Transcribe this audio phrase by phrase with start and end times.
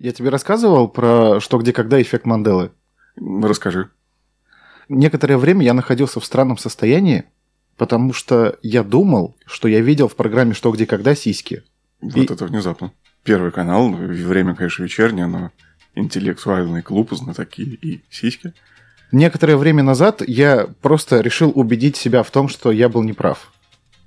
[0.00, 2.72] Я тебе рассказывал про что, где, когда эффект Манделы.
[3.16, 3.90] Расскажи.
[4.88, 7.24] Некоторое время я находился в странном состоянии,
[7.76, 11.64] потому что я думал, что я видел в программе «Что, где, когда» сиськи.
[12.00, 12.92] Вот И- это внезапно.
[13.24, 15.50] Первый канал, время, конечно, вечернее, но
[15.94, 18.54] интеллектуальный клуб, знатоки и сиськи.
[19.12, 23.52] Некоторое время назад я просто решил убедить себя в том, что я был неправ.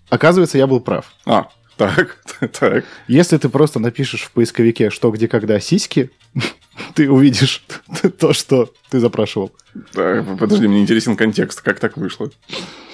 [0.09, 1.13] Оказывается, я был прав.
[1.25, 2.17] А, так,
[2.59, 2.85] так.
[3.07, 6.11] Если ты просто напишешь в поисковике «Что, где, когда» сиськи,
[6.95, 7.63] ты увидишь
[8.19, 9.51] то, что ты запрашивал.
[9.93, 12.29] Так, Подожди, мне интересен контекст, как так вышло.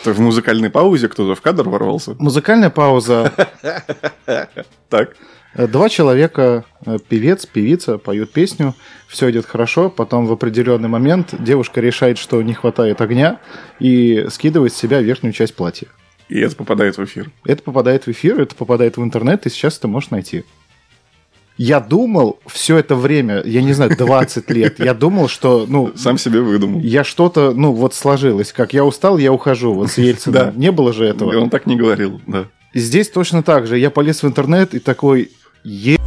[0.01, 2.15] Это в музыкальной паузе кто-то в кадр ворвался?
[2.19, 3.33] Музыкальная пауза.
[4.89, 5.15] Так.
[5.55, 8.75] Э, Два человека, э, певец, певица, поют песню,
[9.07, 13.39] все идет хорошо, потом в определенный момент девушка решает, что не хватает огня
[13.79, 15.87] и скидывает с себя верхнюю часть платья.
[16.29, 17.31] И это попадает в эфир.
[17.45, 20.43] Это попадает в эфир, это попадает в интернет, и сейчас это можешь найти.
[21.57, 26.17] Я думал все это время, я не знаю, 20 лет, я думал, что, ну, Сам
[26.17, 26.79] себе выдумал.
[26.81, 30.39] я что-то, ну, вот сложилось, как я устал, я ухожу, вот с Ельцином.
[30.39, 30.53] Да.
[30.55, 31.35] Не было же И этого.
[31.37, 32.45] он так не говорил, да.
[32.73, 33.77] И Здесь точно так же.
[33.79, 35.31] Я полез в интернет и такой,
[35.63, 35.97] е...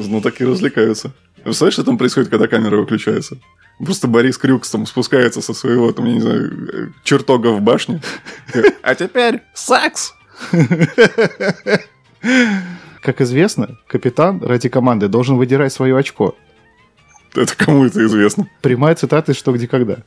[0.00, 1.12] Знатоки развлекаются.
[1.44, 3.36] Представляешь, что там происходит, когда камера выключается?
[3.78, 8.00] Просто Борис Крюкс там спускается со своего, там, я не знаю, э, чертога в башне.
[8.82, 10.14] А теперь секс!
[13.02, 16.34] Как известно, капитан ради команды должен выдирать свое очко.
[17.34, 18.48] Это кому это известно?
[18.62, 19.98] Прямая цитата из «Что, где, когда».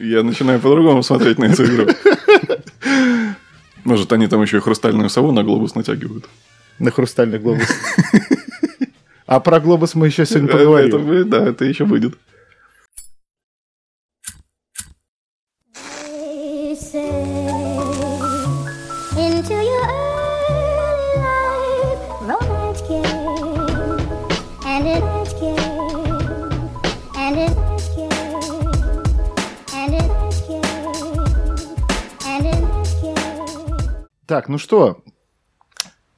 [0.00, 1.86] Я начинаю по-другому смотреть на эту игру.
[3.84, 6.28] Может, они там еще и хрустальную сову на глобус натягивают.
[6.78, 7.68] На хрустальный глобус.
[9.26, 11.10] А про глобус мы еще сегодня поговорим.
[11.10, 12.18] Это- да, это еще будет.
[34.26, 35.02] Так, ну что,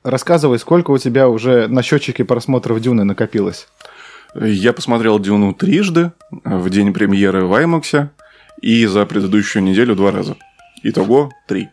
[0.06, 3.68] рассказывай, сколько у тебя уже на счетчике просмотров Дюны накопилось?
[4.34, 8.10] Я посмотрел Дюну трижды в день премьеры в Аймаксе
[8.60, 10.36] и за предыдущую неделю два раза.
[10.82, 11.70] Итого три.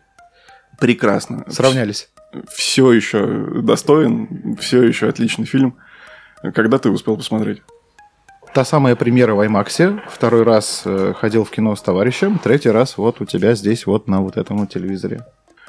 [0.80, 1.44] Прекрасно.
[1.48, 2.08] Сравнялись.
[2.52, 3.26] Все еще
[3.62, 5.76] достоин, все еще отличный фильм.
[6.54, 7.62] Когда ты успел посмотреть?
[8.54, 10.00] Та самая премьера в IMAX.
[10.08, 12.38] Второй раз э, ходил в кино с товарищем.
[12.38, 15.24] Третий раз вот у тебя здесь, вот на вот этом телевизоре.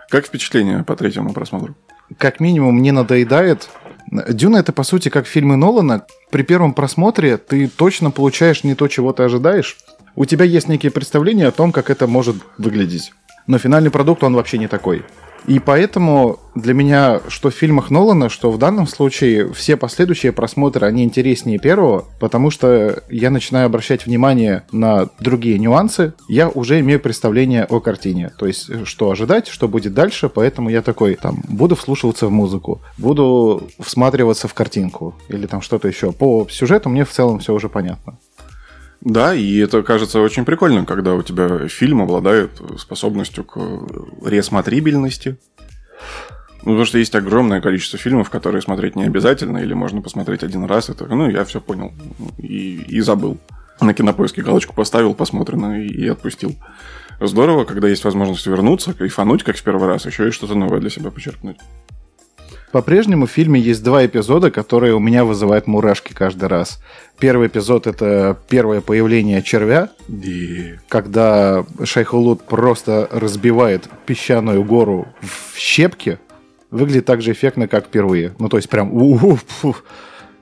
[0.09, 1.76] Как впечатление по третьему просмотру?
[2.18, 3.70] Как минимум, мне надоедает.
[4.12, 6.06] Дюна это, по сути, как фильмы Нолана.
[6.32, 9.78] При первом просмотре ты точно получаешь не то, чего ты ожидаешь.
[10.16, 13.14] У тебя есть некие представления о том, как это может выглядеть.
[13.48, 15.04] Но финальный продукт, он вообще не такой.
[15.48, 20.88] И поэтому для меня, что в фильмах Нолана, что в данном случае, все последующие просмотры,
[20.88, 27.00] они интереснее первого, потому что я начинаю обращать внимание на другие нюансы, я уже имею
[27.00, 28.32] представление о картине.
[28.38, 32.82] То есть, что ожидать, что будет дальше, поэтому я такой, там, буду вслушиваться в музыку,
[32.98, 36.12] буду всматриваться в картинку или там что-то еще.
[36.12, 38.18] По сюжету мне в целом все уже понятно.
[39.06, 43.60] Да, и это кажется очень прикольно, когда у тебя фильм обладает способностью к
[44.26, 45.38] ресмотрибельности.
[46.64, 50.66] Ну, потому что есть огромное количество фильмов, которые смотреть не обязательно, или можно посмотреть один
[50.66, 51.94] раз, это, ну, я все понял
[52.40, 53.38] и, и забыл.
[53.80, 56.56] На кинопоиске галочку поставил, посмотрено и, и отпустил.
[57.22, 60.90] Здорово, когда есть возможность вернуться, кайфануть, как в первый раз, еще и что-то новое для
[60.90, 61.58] себя почерпнуть.
[62.75, 66.81] По-прежнему в фильме есть два эпизода, которые у меня вызывают мурашки каждый раз.
[67.19, 70.74] Первый эпизод это первое появление червя, И...
[70.90, 76.19] когда Шайхулут просто разбивает песчаную гору в щепки.
[76.69, 78.35] Выглядит так же эффектно, как впервые.
[78.40, 78.91] Ну, то есть прям...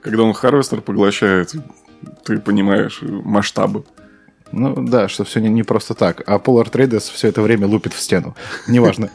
[0.01, 1.53] Когда он Харвестер поглощает,
[2.25, 3.83] ты понимаешь масштабы.
[4.53, 6.22] Ну да, что все не, не просто так.
[6.27, 8.35] А Polar Traders все это время лупит в стену.
[8.67, 9.09] Неважно.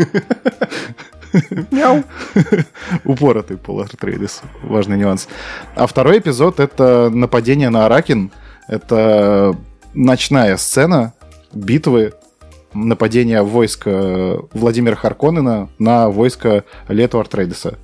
[1.70, 2.04] Мяу.
[3.04, 4.42] Упоротый Polar Traders.
[4.62, 5.28] Важный нюанс.
[5.74, 8.30] А второй эпизод— это нападение на Аракин.
[8.68, 9.56] Это
[9.94, 11.14] ночная сцена
[11.52, 12.12] битвы,
[12.74, 17.78] нападения войска Владимира Харконнена на войско Лету Артрейдеса.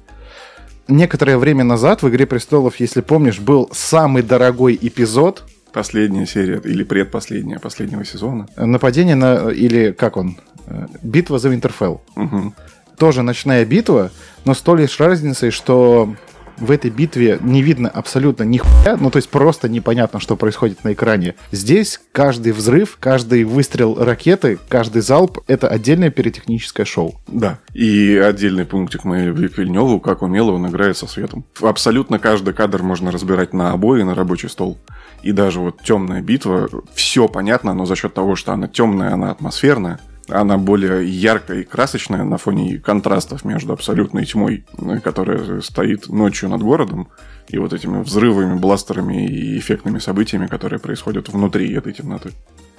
[0.86, 5.44] Некоторое время назад в «Игре престолов», если помнишь, был самый дорогой эпизод
[5.74, 8.46] Последняя серия или предпоследняя последнего сезона.
[8.56, 9.48] нападение на...
[9.48, 10.36] или как он?
[10.68, 12.00] Э, Битва за Винтерфелл.
[12.14, 12.54] Мгм.
[12.98, 14.10] Тоже ночная битва,
[14.44, 16.14] но с той лишь разницей, что
[16.56, 20.84] в этой битве не видно абсолютно ни хуя, ну то есть просто непонятно, что происходит
[20.84, 21.34] на экране.
[21.50, 27.16] Здесь каждый взрыв, каждый выстрел ракеты, каждый залп— это отдельное пиротехническое шоу.
[27.26, 27.58] Да.
[27.72, 31.44] И отдельный пунктик мы к Вильневу, как умело он играет со светом.
[31.60, 34.78] Абсолютно каждый кадр можно разбирать на обои, на рабочий стол.
[35.22, 39.30] И даже вот темная битва, все понятно, но за счет того, что она темная, она
[39.30, 39.98] атмосферная,
[40.28, 46.48] она более яркая и красочная на фоне контрастов между абсолютной тьмой, э, которая стоит ночью
[46.48, 47.08] над городом,
[47.48, 52.30] и вот этими взрывами, бластерами и эффектными событиями, которые происходят внутри этой темноты.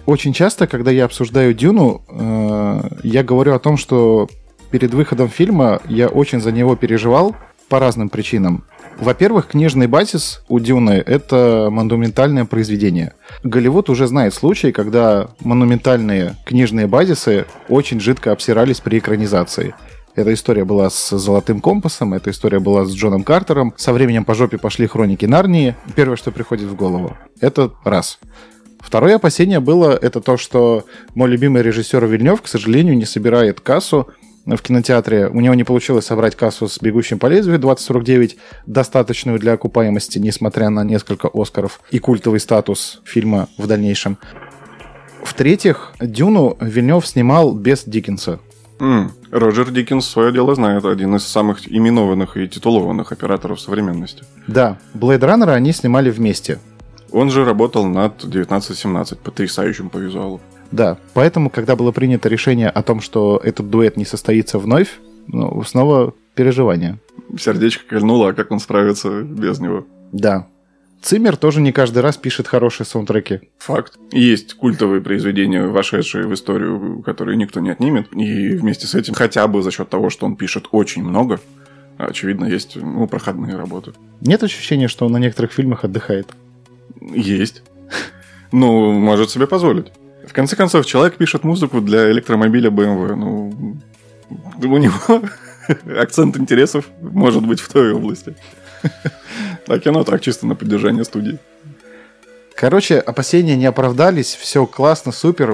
[0.06, 4.30] Очень часто, когда я обсуждаю Дюну, э, я говорю о том, что
[4.71, 7.36] перед выходом фильма я очень за него переживал
[7.69, 8.63] по разным причинам.
[8.97, 13.13] Во-первых, книжный базис у Дюны— это монументальное произведение.
[13.44, 19.75] Голливуд уже знает случаи, когда монументальные книжные базисы очень жидко обсирались при экранизации.
[20.15, 23.74] Эта история была с «Золотым компасом», эта история была с Джоном Картером.
[23.75, 25.75] Со временем по жопе пошли «Хроники Нарнии».
[25.95, 27.18] Первое, что приходит в голову.
[27.42, 28.19] Это раз.
[28.80, 34.07] Второе опасение было, это то, что мой любимый режиссер Вильнев, к сожалению, не собирает кассу
[34.45, 35.27] в кинотеатре.
[35.27, 38.38] У него не получилось собрать кассу с «Бегущим по лезвию» 2049,
[38.68, 44.18] достаточную для окупаемости, несмотря на несколько «Оскаров» и культовый статус фильма в дальнейшем.
[45.24, 48.39] В-третьих, «Дюну» Вильнев снимал без Диккенса.
[48.80, 54.24] М, Роджер Диккенс свое дело знает, один из самых именованных и титулованных операторов современности.
[54.47, 56.59] Да, «Блейд Раннера» они снимали вместе.
[57.12, 60.42] Он же работал над 1917, потрясающим по визуалу.
[60.75, 65.63] Да, поэтому, когда было принято решение о том, что этот дуэт не состоится вновь, ну,
[65.63, 67.00] снова переживания.
[67.39, 69.86] Сердечко кольнуло, а как он справится без него?
[70.12, 70.48] Да.
[71.01, 73.39] Циммер тоже не каждый раз пишет хорошие саундтреки.
[73.60, 73.98] Факт.
[74.12, 78.12] Есть культовые произведения, вошедшие в историю, которые никто не отнимет.
[78.12, 81.39] И вместе с этим, хотя бы за счет того, что он пишет очень много,
[81.98, 83.94] очевидно, есть ну, проходные работы.
[84.19, 86.28] Нет ощущения, что он на некоторых фильмах отдыхает?
[87.00, 87.63] Есть.
[88.51, 89.88] Ну, может себе позволить.
[90.27, 93.16] В конце концов, человек пишет музыку для электромобиля BMW.
[93.16, 93.77] Ну,
[94.62, 95.22] у него
[96.00, 98.36] акцент интересов может быть в той области.
[99.68, 101.39] А кино так, чисто на поддержание студии.
[102.56, 105.54] Короче, опасения не оправдались, все классно, супер.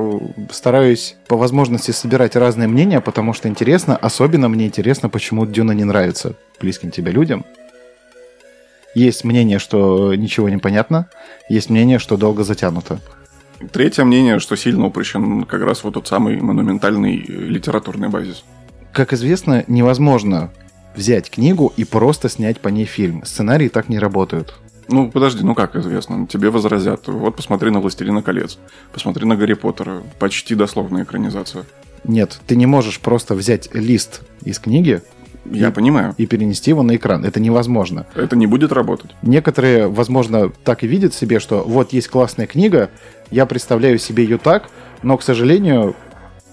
[0.51, 3.95] Стараюсь по возможности собирать разные мнения, потому что интересно.
[3.95, 7.45] Особенно мне интересно, почему Дюна не нравится близким тебе людям.
[8.94, 11.09] Есть мнение, что ничего не понятно.
[11.50, 13.00] Есть мнение, что долго затянуто.
[13.71, 18.43] Третье мнение, что сильно упрощен как раз вот тот самый монументальный литературный базис.
[18.91, 20.51] Как известно, невозможно
[20.95, 23.23] взять книгу и просто снять по ней фильм.
[23.25, 24.55] Сценарии так не работают.
[24.87, 26.27] Ну, подожди, ну как известно?
[26.27, 27.07] Тебе возразят.
[27.07, 28.57] Вот посмотри на «Властелина колец»,
[28.91, 30.03] посмотри на «Гарри Поттера».
[30.19, 31.65] Почти дословная экранизация.
[32.03, 35.01] Нет, ты не можешь просто взять лист из книги
[35.45, 36.13] Я И- понимаю.
[36.17, 37.25] и перенести его на экран.
[37.25, 38.05] Это невозможно.
[38.15, 39.11] Это не будет работать.
[39.21, 42.89] Некоторые, возможно, так и видят себе, что вот есть классная книга,
[43.31, 44.69] я представляю себе ее так,
[45.03, 45.95] но, к сожалению,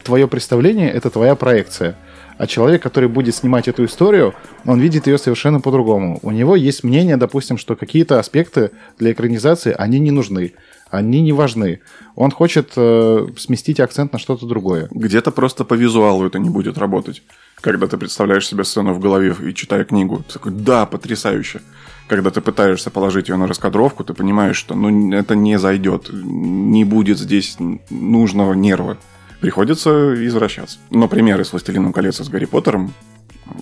[0.02, 1.96] твое представление— это твоя проекция.
[2.38, 4.32] А человек, который будет снимать эту историю,
[4.64, 6.20] он видит ее совершенно по-другому.
[6.22, 10.52] У него есть мнение, допустим, что какие-то аспекты для экранизации, они не нужны,
[10.90, 11.80] они не важны.
[12.14, 14.88] Он хочет э, сместить акцент на что-то другое.
[14.90, 17.22] Где-то просто по визуалу это не будет работать.
[17.60, 21.60] Когда ты представляешь себе сцену в голове и читая книгу, ты такой, да, потрясающе.
[22.06, 26.84] Когда ты пытаешься положить ее на раскадровку, ты понимаешь, что ну, это не зайдет, не
[26.84, 27.56] будет здесь
[27.90, 28.96] нужного нерва.
[29.40, 30.78] Приходится извращаться.
[30.90, 32.92] Но примеры с «Властелином колец» и с «Гарри Поттером»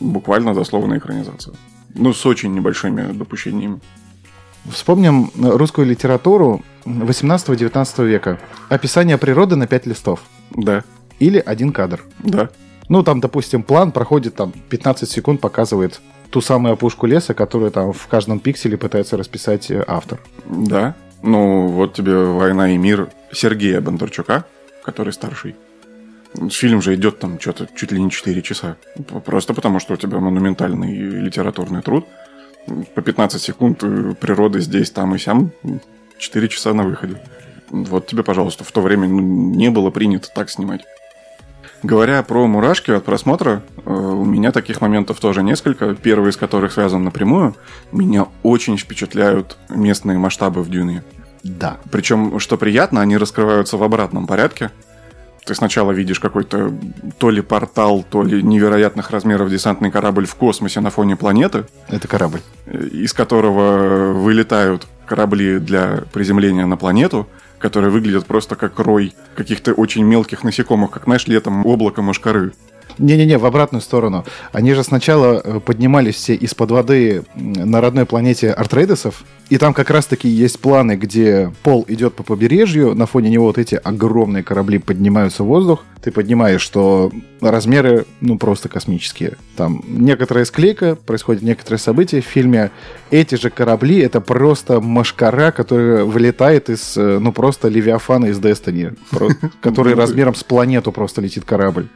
[0.00, 1.54] буквально дословная экранизация.
[1.94, 3.80] Ну, с очень небольшими допущениями.
[4.70, 8.38] Вспомним русскую литературу 18-19 века.
[8.68, 10.20] Описание природы на 5 листов.
[10.50, 10.82] Да,
[11.18, 12.02] Или один кадр.
[12.18, 12.48] да.
[12.88, 17.92] Ну, там, допустим, план проходит там 15 секунд, показывает ту самую опушку леса, которую там
[17.92, 20.20] в каждом пикселе пытается расписать э, автор.
[20.48, 20.94] Да.
[21.20, 24.44] Ну, вот тебе «Война и мир» Сергея Бондарчука,
[24.84, 25.56] который старший.
[26.50, 28.76] Фильм же идет там что-то чуть ли не 4 часа.
[29.24, 32.06] Просто потому, что у тебя монументальный литературный труд.
[32.94, 35.50] По 15 секунд э, природы здесь, там и сям.
[36.18, 37.20] 4 часа на выходе.
[37.70, 40.84] Вот тебе, пожалуйста, в то время ну, не было принято так снимать.
[41.82, 45.94] Говоря про мурашки от просмотра, э, у меня таких моментов тоже несколько.
[45.94, 47.54] Первый из которых связан напрямую.
[47.92, 51.04] Меня очень впечатляют местные масштабы в Дюне.
[51.44, 51.76] Да.
[51.90, 54.70] Причем, что приятно, они раскрываются в обратном порядке.
[55.46, 56.72] Ты сначала видишь какой-то
[57.18, 62.08] то ли портал, то ли невероятных размеров десантный корабль в космосе на фоне планеты, Это
[62.08, 62.40] корабль.
[62.66, 69.72] э, из которого вылетают корабли для приземления на планету, которые выглядят просто как рой каких-то
[69.72, 72.52] очень мелких насекомых, как, знаешь, летом облако мошкары.
[72.98, 74.24] Не-не-не, в обратную сторону.
[74.52, 79.90] Они же сначала э, поднимались все из-под воды на родной планете Артрейдесов, и там как
[79.90, 84.78] раз-таки есть планы, где пол идет по побережью, на фоне него вот эти огромные корабли
[84.78, 85.84] поднимаются в воздух.
[86.02, 89.36] Ты поднимаешь, что размеры, ну, просто космические.
[89.56, 92.70] Там некоторая склейка, происходит некоторые события в фильме.
[93.10, 98.98] Эти же корабли— это просто машкара, которая вылетает из, э, ну, просто Левиафана из Destiny,
[99.10, 101.86] про- который размером с планету просто летит корабль.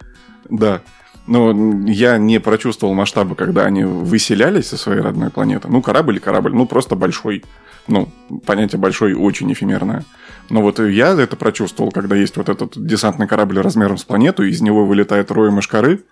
[0.49, 0.81] Да.
[1.27, 1.53] Но
[1.87, 5.69] я не прочувствовал масштабы, когда они выселялись со своей родной планеты.
[5.69, 7.45] Ну, корабль и корабль, ну, просто большой.
[7.87, 8.09] Ну,
[8.47, 10.05] понятие большой очень эфемерное.
[10.49, 14.61] Но вот я это прочувствовал, когда есть вот этот десантный корабль размером с планету, из
[14.61, 16.03] него вылетает рой мышкары.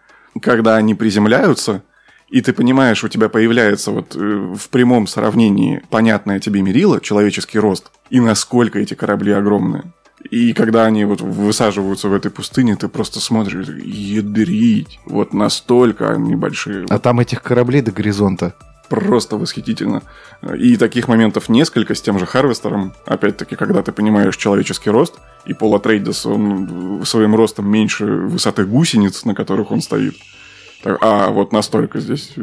[0.41, 1.83] Когда они приземляются,
[2.29, 7.59] и ты понимаешь, у тебя появляется вот э, в прямом сравнении понятное тебе мерило, человеческий
[7.59, 9.85] рост, и насколько эти корабли огромные.
[10.31, 16.37] И когда они вот высаживаются в этой пустыне, ты просто смотришь, ядрить, вот настолько они
[16.37, 16.87] большие.
[16.91, 18.55] А там этих кораблей до горизонта.
[18.89, 20.03] Просто восхитительно.
[20.57, 22.95] И таких моментов несколько с тем же Харвестером.
[23.05, 29.25] Опять-таки, когда ты понимаешь человеческий рост, и Пол Атрейдес, он своим ростом меньше высоты гусениц,
[29.25, 30.15] на которых он стоит.
[30.85, 32.35] А, вот настолько здесь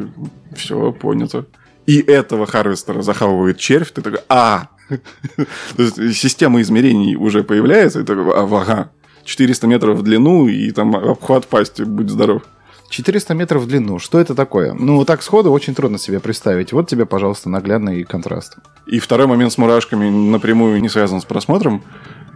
[0.54, 1.46] все понято.
[1.86, 4.68] И этого Харвестера захавывает червь, ты такой, а!
[4.88, 8.90] То есть система измерений уже появляется, такой, а, ага,
[9.24, 12.42] 400 метров в длину, и там обхват пасти, будь здоров.
[12.88, 13.98] 400 метров в длину.
[13.98, 14.72] Что это такое?
[14.72, 16.72] Ну, так сходу очень трудно себе представить.
[16.72, 18.56] Вот тебе, пожалуйста, наглядный контраст.
[18.86, 21.82] И второй момент с мурашками напрямую не связан с просмотром,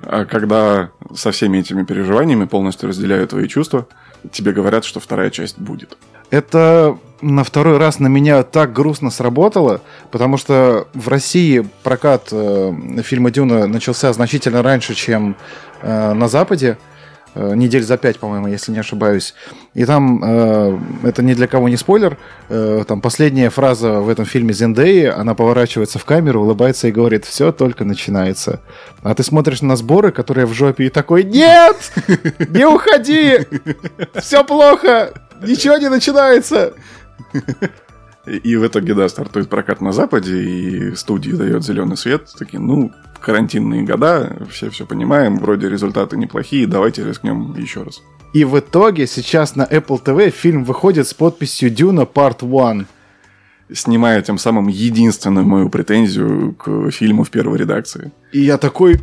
[0.02, 3.86] когда со всеми этими переживаниями полностью разделяю твои чувства,
[4.32, 5.96] тебе говорят, что вторая часть будет.
[6.30, 9.80] Это на второй раз на меня так грустно сработало,
[10.10, 15.36] потому что в России прокат э, фильма «Дюна» начался значительно раньше, чем
[15.82, 16.78] э, на Западе.
[17.34, 19.34] Э, недель за пять, по-моему, если не ошибаюсь.
[19.74, 22.18] И там, э, это ни для кого не спойлер,
[22.48, 27.24] э, там последняя фраза в этом фильме Зендеи, она поворачивается в камеру, улыбается и говорит,
[27.24, 28.60] все только начинается.
[29.02, 31.92] А ты смотришь на сборы, которые в жопе, и такой, нет,
[32.48, 33.46] не уходи,
[34.16, 36.72] все плохо, ничего не начинается.
[38.26, 42.28] И, в итоге, да, стартует прокат на Западе, и студии дает зеленый свет.
[42.38, 48.02] Такие, ну, карантинные года, все все понимаем, вроде результаты неплохие, давайте рискнем еще раз.
[48.32, 52.86] И в итоге сейчас на Apple TV фильм выходит с подписью Дюна Part 1.
[53.72, 58.12] Снимая тем самым единственную мою претензию к фильму в первой редакции.
[58.32, 59.00] И я такой,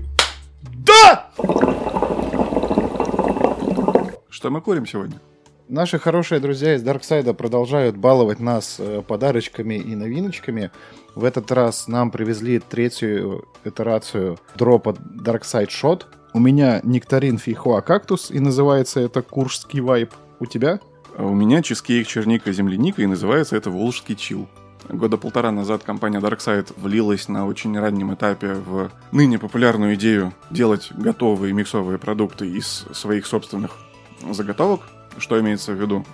[0.62, 1.30] да!
[4.30, 5.20] Что мы курим сегодня?
[5.70, 10.72] Наши хорошие друзья из Дарксайда продолжают баловать нас э, подарочками и новиночками.
[11.14, 16.04] В этот раз нам привезли третью итерацию дропа Darkside Shot.
[16.34, 20.14] У меня нектарин фейхоа кактус, и называется это куршский вайп.
[20.40, 20.80] У тебя?
[21.18, 24.48] У меня чизкейк черника земляника, и называется это волжский чил.
[24.88, 30.92] Года полтора назад компания Darkside влилась на очень раннем этапе в ныне популярную идею делать
[30.94, 33.76] готовые миксовые продукты из своих собственных
[34.32, 34.82] заготовок.
[35.18, 36.06] Что имеется в виду?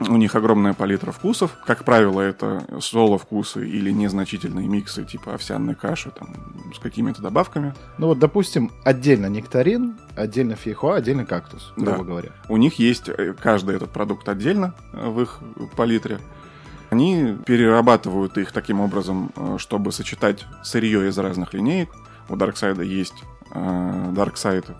[0.00, 1.56] У них огромная палитра вкусов.
[1.64, 6.34] Как правило, это соло-вкусы или незначительные миксы, типа овсяной каши там,
[6.74, 7.74] с какими-то добавками.
[7.98, 12.04] Ну вот, допустим, отдельно нектарин, отдельно фейхоа, отдельно кактус, грубо Да.
[12.04, 12.30] говоря.
[12.48, 15.38] У них есть э, каждый этот продукт отдельно э, в их
[15.76, 16.18] палитре.
[16.90, 21.90] Они перерабатывают их таким образом, э, чтобы сочетать сырье из разных линеек.
[22.28, 23.14] У Darkside есть
[23.52, 24.74] Darkside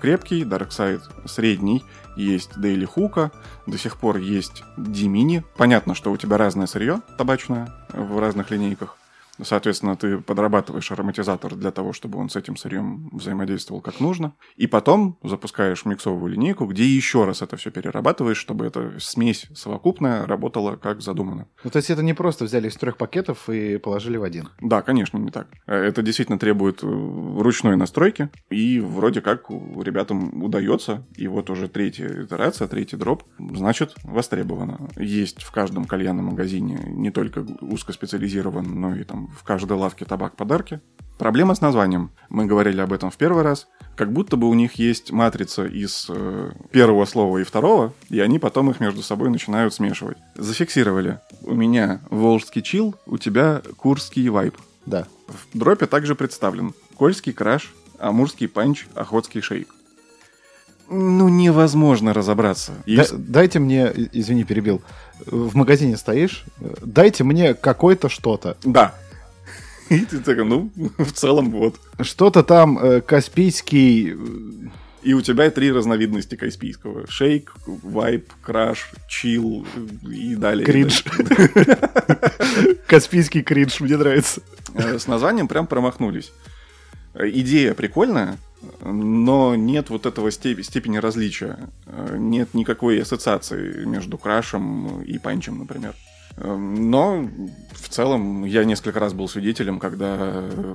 [0.00, 1.82] крепкий, Darkside средний,
[2.16, 3.30] есть Daily Хука,
[3.66, 5.44] до сих пор есть Димини.
[5.56, 8.96] Понятно, что у тебя разное сырье табачное в разных линейках.
[9.42, 14.34] Соответственно, ты подрабатываешь ароматизатор для того, чтобы он с этим сырьем взаимодействовал как нужно.
[14.56, 20.26] И потом запускаешь миксовую линейку, где еще раз это все перерабатываешь, чтобы эта смесь совокупная
[20.26, 21.48] работала как задумано.
[21.62, 24.48] Ну, то есть это не просто взяли из трех пакетов и положили в один.
[24.60, 25.48] Да, конечно, не так.
[25.66, 31.68] Э, Это действительно требует э, ручной настройки, и вроде как ребятам удается, и вот уже
[31.68, 34.88] третья итерация, третий дроп, значит, востребовано.
[34.96, 40.80] Есть в каждом кальянном магазине не только узкоспециализирован, но и там в каждой лавке табак-подарки.
[41.18, 42.10] Проблема с названием.
[42.28, 43.68] Мы говорили об этом в первый раз.
[43.96, 48.40] Как будто бы у них есть матрица из э, первого слова и второго, и они
[48.40, 50.18] потом их между собой начинают смешивать.
[50.34, 51.20] Зафиксировали.
[51.42, 54.56] У меня волжский чил, у тебя курский вайп.
[54.86, 55.06] Да.
[55.28, 59.68] В дропе также представлен Кольский краш, Амурский панч, Охотский шейк.
[60.90, 62.72] Ну, невозможно разобраться.
[62.72, 64.82] Да- Если- дайте мне, извини, перебил,
[65.24, 68.58] в магазине стоишь, э, дайте мне какое-то что-то.
[68.64, 68.94] Да.
[69.90, 71.76] И ты такой, ну, в целом вот.
[72.00, 74.16] Что-то там э, Каспийский, э,
[75.02, 77.06] И у тебя три разновидности каспийского.
[77.06, 79.66] Шейк, вайп, краш, чил
[80.10, 80.64] и далее.
[80.64, 81.04] Кринж.
[82.86, 84.40] Каспийский кринж, мне нравится.
[84.74, 86.32] Э, С названием прям промахнулись.
[87.14, 88.38] Э, Идея прикольная,
[88.82, 91.58] но нет вот этого степ- степени различия.
[91.86, 95.94] Э, Нет никакой ассоциации между крашем и панчем, например.
[96.36, 97.28] Э, Но
[97.72, 100.74] в целом я несколько раз был свидетелем, когда э,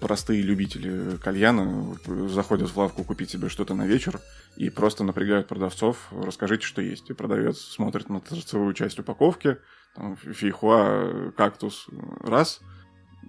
[0.00, 1.96] простые любители кальяна
[2.28, 4.20] заходят в лавку купить себе что-то на вечер
[4.56, 7.10] и просто напрягают продавцов, расскажите, что есть.
[7.10, 9.58] И продавец смотрит на торцевую часть упаковки,
[9.94, 11.86] там, фейхуа, кактус
[12.20, 12.60] раз,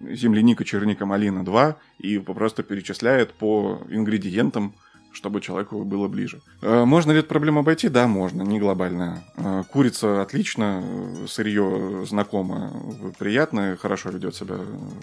[0.01, 4.75] земляника, черника, малина два, и просто перечисляет по ингредиентам,
[5.11, 6.41] чтобы человеку было ближе.
[6.61, 7.89] Э, Можно ли эту проблему обойти?
[7.89, 9.23] Да, можно, не глобальная.
[9.35, 12.71] Э, Курица отлично, э, сырье знакомо,
[13.17, 14.57] приятно, хорошо ведет себя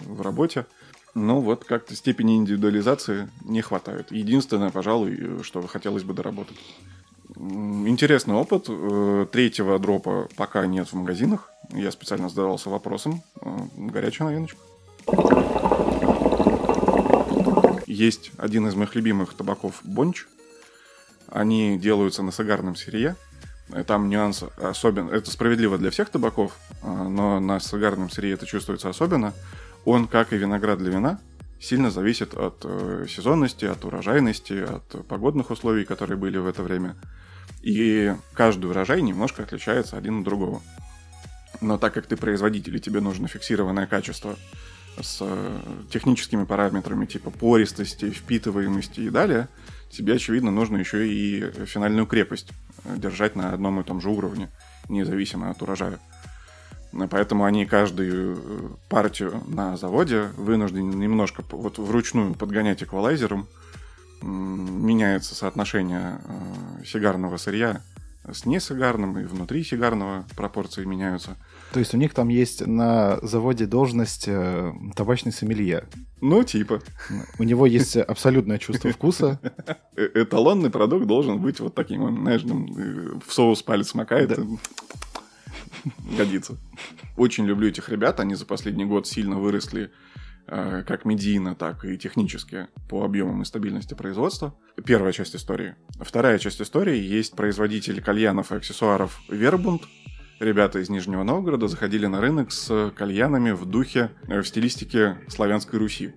[0.05, 0.65] в работе.
[1.13, 4.11] Но вот как-то степени индивидуализации не хватает.
[4.11, 6.57] Единственное, пожалуй, что хотелось бы доработать.
[7.37, 8.69] Интересный опыт.
[9.31, 11.49] Третьего дропа пока нет в магазинах.
[11.71, 13.23] Я специально задавался вопросом.
[13.77, 14.59] Горячая новиночка.
[17.85, 20.25] Есть один из моих любимых табаков Бонч.
[21.27, 23.15] Они делаются на сигарном сырье.
[23.69, 25.09] Э, Там нюанс особен.
[25.09, 29.33] Это справедливо для всех табаков, э, но на сигарном сырье это чувствуется особенно.
[29.85, 31.19] Он, как и виноград для вина,
[31.59, 36.95] сильно зависит от э, сезонности, от урожайности, от погодных условий, которые были в это время.
[37.61, 40.61] И каждый урожай немножко отличается один от другого.
[41.61, 44.35] Но так как ты производитель, и тебе нужно фиксированное качество
[45.01, 45.59] с э,
[45.91, 49.47] техническими параметрами типа пористости, впитываемости и далее,
[49.89, 52.49] тебе, очевидно, нужно еще и финальную крепость
[52.83, 54.49] э, держать на одном и том же уровне,
[54.89, 55.99] независимо от урожая.
[56.91, 63.47] Ну, Поэтому они каждую э, партию на заводе вынуждены немножко вот вручную подгонять эквалайзером.
[64.21, 67.81] Меняется соотношение э, сигарного сырья
[68.31, 71.37] с несигарным, и внутри сигарного пропорции меняются.
[71.71, 75.85] То есть у них там есть на заводе должность э, табачный сомелье.
[76.21, 76.81] Ну, типа.
[77.39, 79.39] У него есть абсолютное чувство вкуса.
[79.95, 84.37] Э- Эталонный продукт должен быть вот таким, он, знаешь, э, в соус палец макает.
[86.17, 86.57] Годится.
[87.17, 89.91] Очень люблю этих ребят, они за последний год сильно выросли
[90.47, 94.55] как медийно, так и технически по объемам и стабильности производства.
[94.85, 95.75] Первая часть истории.
[95.99, 99.83] Вторая часть истории есть производитель кальянов и аксессуаров Вербунд.
[100.39, 105.79] Ребята из Нижнего Новгорода заходили на рынок с кальянами в духе, э, в стилистике славянской
[105.79, 106.13] Руси.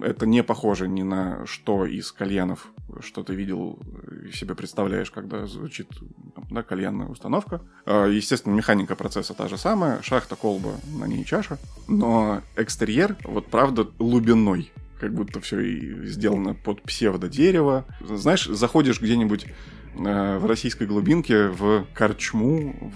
[0.00, 2.70] Это не похоже ни на что из кальянов,
[3.00, 3.78] что ты видел
[4.26, 5.88] и себе представляешь, когда звучит
[6.50, 7.60] да, кальянная установка.
[7.84, 11.58] А, Естественно, механика процесса та же самая, шахта, колба, на ней чаша.
[11.88, 14.72] Но экстерьер, вот правда, глубиной.
[15.00, 17.84] Как будто все и сделано под псевдо-дерево.
[18.00, 19.46] Знаешь, заходишь где-нибудь
[19.98, 22.92] э, в российской глубинке в корчму,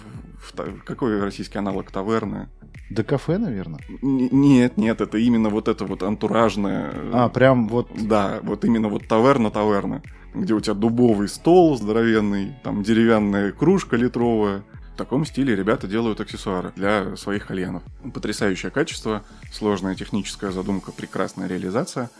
[0.54, 2.48] в- в какой российский аналог таверны?
[2.90, 3.80] До кафе, наверное.
[4.02, 6.92] Н- Нет, нет, это именно вот это вот антуражное.
[7.12, 7.88] А, прям вот...
[7.94, 10.02] Да, вот именно вот таверна-таверна,
[10.34, 14.62] где у тебя дубовый стол здоровенный, там деревянная кружка литровая.
[14.94, 17.82] В таком стиле ребята делают аксессуары для своих кальянов.
[18.12, 22.10] Потрясающее качество, сложная техническая задумка, прекрасная реализация.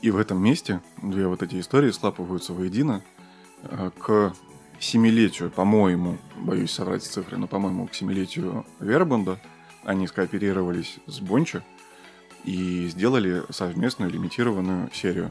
[0.00, 3.23] И в этом месте две вот эти истории слапываются воедино э,
[3.98, 4.34] к
[4.80, 9.38] семилетию, по-моему, боюсь соврать цифры, но, по-моему, к семилетию Вербунда
[9.84, 11.62] они скооперировались с Бончо
[12.44, 15.30] и сделали совместную лимитированную серию.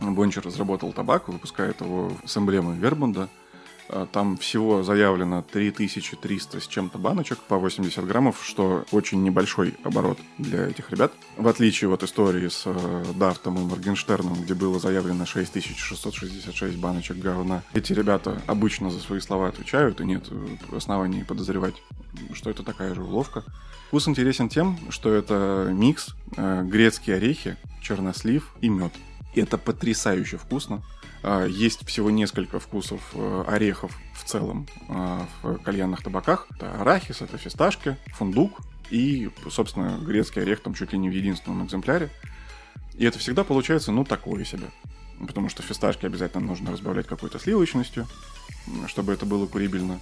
[0.00, 3.28] Бончо разработал табак, выпускает его с эмблемой Вербунда.
[3.92, 10.18] А, Там всего заявлено 3300 с чем-то баночек по 80 граммов, что очень небольшой оборот
[10.38, 11.12] для этих ребят.
[11.36, 17.62] В отличие от истории с э, Дартом и Моргенштерном, где было заявлено 6666 баночек говна.
[17.74, 21.74] Эти ребята обычно за свои слова отвечают, и нет э, оснований подозревать,
[22.32, 23.44] что это такая же уловка.
[23.88, 28.92] Вкус интересен тем, что это микс э, грецкие орехи, чернослив и мед.
[29.34, 30.82] И это потрясающе вкусно.
[31.22, 36.46] А, Есть всего несколько вкусов э, орехов в целом а, в кальянных табаках.
[36.50, 41.64] Это арахис, это фисташки, фундук и, собственно, грецкий орех там чуть ли не в единственном
[41.66, 42.10] экземпляре.
[42.94, 44.68] И это всегда получается, ну, такое себе.
[45.26, 48.06] Потому что фисташки обязательно нужно разбавлять какой-то сливочностью,
[48.86, 50.00] чтобы это было курибельно.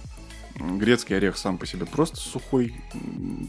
[0.55, 2.73] Грецкий орех сам по себе просто сухой,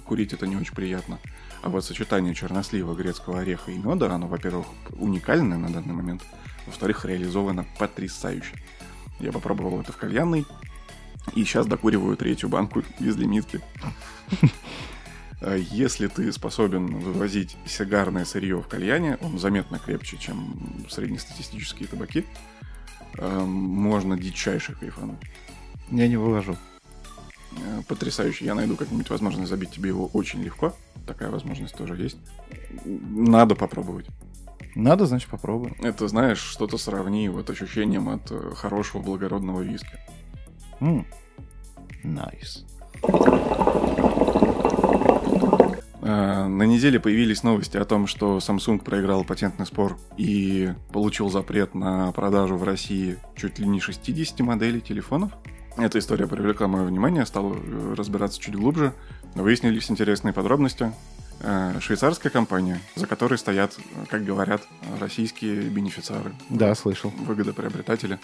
[0.07, 1.19] курить это не очень приятно.
[1.63, 6.23] А вот сочетание чернослива, грецкого ореха и меда, оно, во-первых, уникальное на данный момент,
[6.71, 8.55] во-вторых, реализовано потрясающе.
[9.19, 10.47] Я попробовал это в кальянной,
[11.35, 13.61] и сейчас докуриваю третью банку из лимитки.
[15.71, 22.27] Если ты способен вывозить сигарное сырье в кальяне, он заметно крепче, чем среднестатистические табаки.
[23.19, 25.19] э, можно дичайше кайфануть.
[25.91, 26.57] Я не выложу.
[27.53, 28.45] Э, Потрясающе.
[28.45, 30.75] Я найду как-нибудь возможность забить тебе его очень легко.
[31.07, 32.19] Такая возможность тоже есть.
[32.85, 34.07] Надо попробовать.
[34.75, 35.75] Надо, значит, попробуем.
[35.81, 39.99] Это, знаешь, что-то сравни вот ощущением от э, хорошего благородного виски.
[42.03, 42.65] Nice.
[46.03, 51.75] Э, На неделе появились новости о том, что Samsung проиграл патентный спор и получил запрет
[51.75, 55.33] на продажу в России чуть ли не 60 моделей телефонов.
[55.77, 58.93] Эта история привлекла мое внимание, стал э, разбираться чуть глубже.
[59.35, 60.93] Выяснились интересные подробности.
[61.41, 63.77] Э, Швейцарская компания, за которой стоят,
[64.09, 64.63] как говорят,
[65.01, 67.11] российские бенефициары, Да, слышал.
[67.11, 68.19] выгодоприобретатели,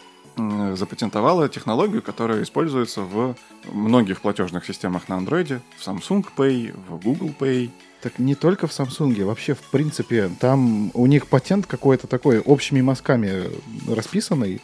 [0.74, 3.34] запатентовала технологию, которая используется в
[3.72, 7.70] многих платежных системах на андроиде, в Samsung Pay, в Google Pay.
[8.02, 12.82] Так не только в Samsung, вообще, в принципе, там у них патент какой-то такой общими
[12.82, 13.44] мазками
[13.88, 14.60] расписанный,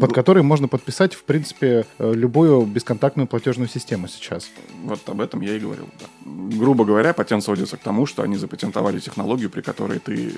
[0.00, 4.50] под который можно подписать, в принципе, э, любую бесконтактную платежную систему сейчас.
[4.84, 5.88] Вот об этом я и говорил.
[6.00, 6.06] да.
[6.58, 10.32] Грубо говоря, патент сводится к тому, что они запатентовали технологию, при которой ты э,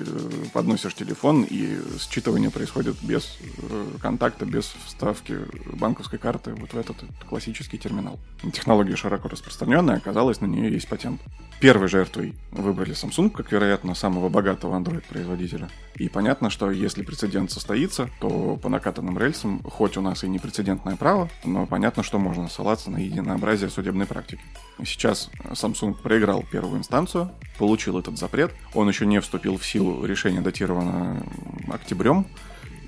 [0.53, 5.37] подносишь телефон, и считывание происходит без э, контакта, без вставки
[5.73, 6.97] банковской карты вот в этот
[7.27, 8.19] классический терминал.
[8.53, 11.21] Технология широко распространенная, оказалось, на нее есть патент.
[11.59, 15.69] Первой жертвой выбрали Samsung, как, вероятно, самого богатого Android-производителя.
[15.97, 19.28] И понятно, что если прецедент состоится, то по накатанным рельсам,
[19.63, 24.05] хоть у нас и не прецедентное право, но понятно, что можно ссылаться на единообразие судебной
[24.05, 24.41] практики.
[24.83, 28.53] Сейчас Samsung проиграл первую инстанцию, получил этот запрет.
[28.73, 31.23] Он еще не вступил в силу, решение датировано
[31.69, 32.25] октябрем,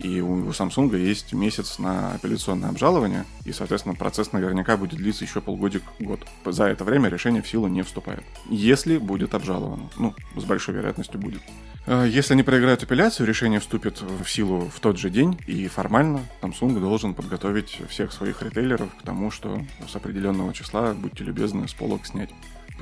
[0.03, 5.41] и у Samsung есть месяц на апелляционное обжалование, и, соответственно, процесс наверняка будет длиться еще
[5.41, 6.25] полгодик-год.
[6.45, 8.23] За это время решение в силу не вступает.
[8.49, 9.89] Если будет обжаловано.
[9.97, 11.41] Ну, с большой вероятностью будет.
[11.85, 16.21] Э, Если они проиграют апелляцию, решение вступит в силу в тот же день, и формально
[16.41, 21.73] Samsung должен подготовить всех своих ритейлеров к тому, что с определенного числа, будьте любезны, с
[21.73, 22.29] полок снять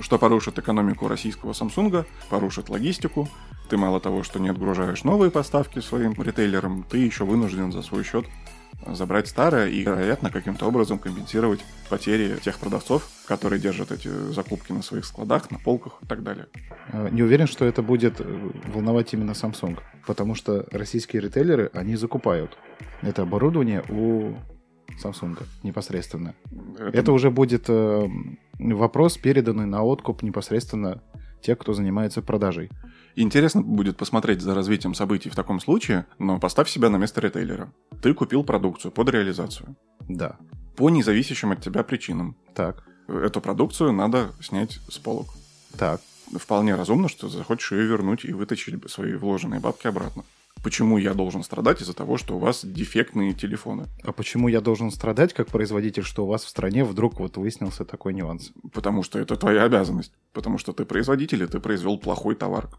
[0.01, 3.27] что порушит экономику российского Samsung, порушит логистику.
[3.69, 8.03] Ты мало того, что не отгружаешь новые поставки своим ритейлерам, ты еще вынужден за свой
[8.03, 8.25] счет
[8.85, 14.81] забрать старое и, вероятно, каким-то образом компенсировать потери тех продавцов, которые держат эти закупки на
[14.81, 16.47] своих складах, на полках и так далее.
[16.91, 21.95] Э, Не уверен, что это будет э, волновать именно Samsung, потому что российские ритейлеры, они
[21.95, 22.57] закупают
[23.01, 24.35] это оборудование у
[25.03, 26.35] Samsung непосредственно.
[26.77, 28.07] Это уже будет э,
[28.59, 31.01] вопрос, переданный на откуп непосредственно
[31.41, 32.69] тех, кто занимается продажей.
[33.21, 37.69] Интересно будет посмотреть за развитием событий в таком случае, но поставь себя на место ритейлера.
[38.01, 39.75] Ты купил продукцию под реализацию.
[40.07, 40.37] Да.
[40.77, 42.37] По независящим от тебя причинам.
[42.55, 45.27] Так, Эту продукцию надо снять с полок.
[45.77, 45.99] так.
[46.33, 50.23] Вполне разумно, что захочешь ее вернуть и вытащить свои вложенные бабки обратно.
[50.63, 53.87] Почему я должен страдать из-за того, что у вас дефектные телефоны?
[54.03, 57.83] А почему я должен страдать как производитель, что у вас в стране вдруг вот выяснился
[57.83, 58.51] такой нюанс?
[58.71, 60.13] Потому что это твоя обязанность.
[60.31, 62.69] Потому что ты производитель, и ты произвел плохой товар.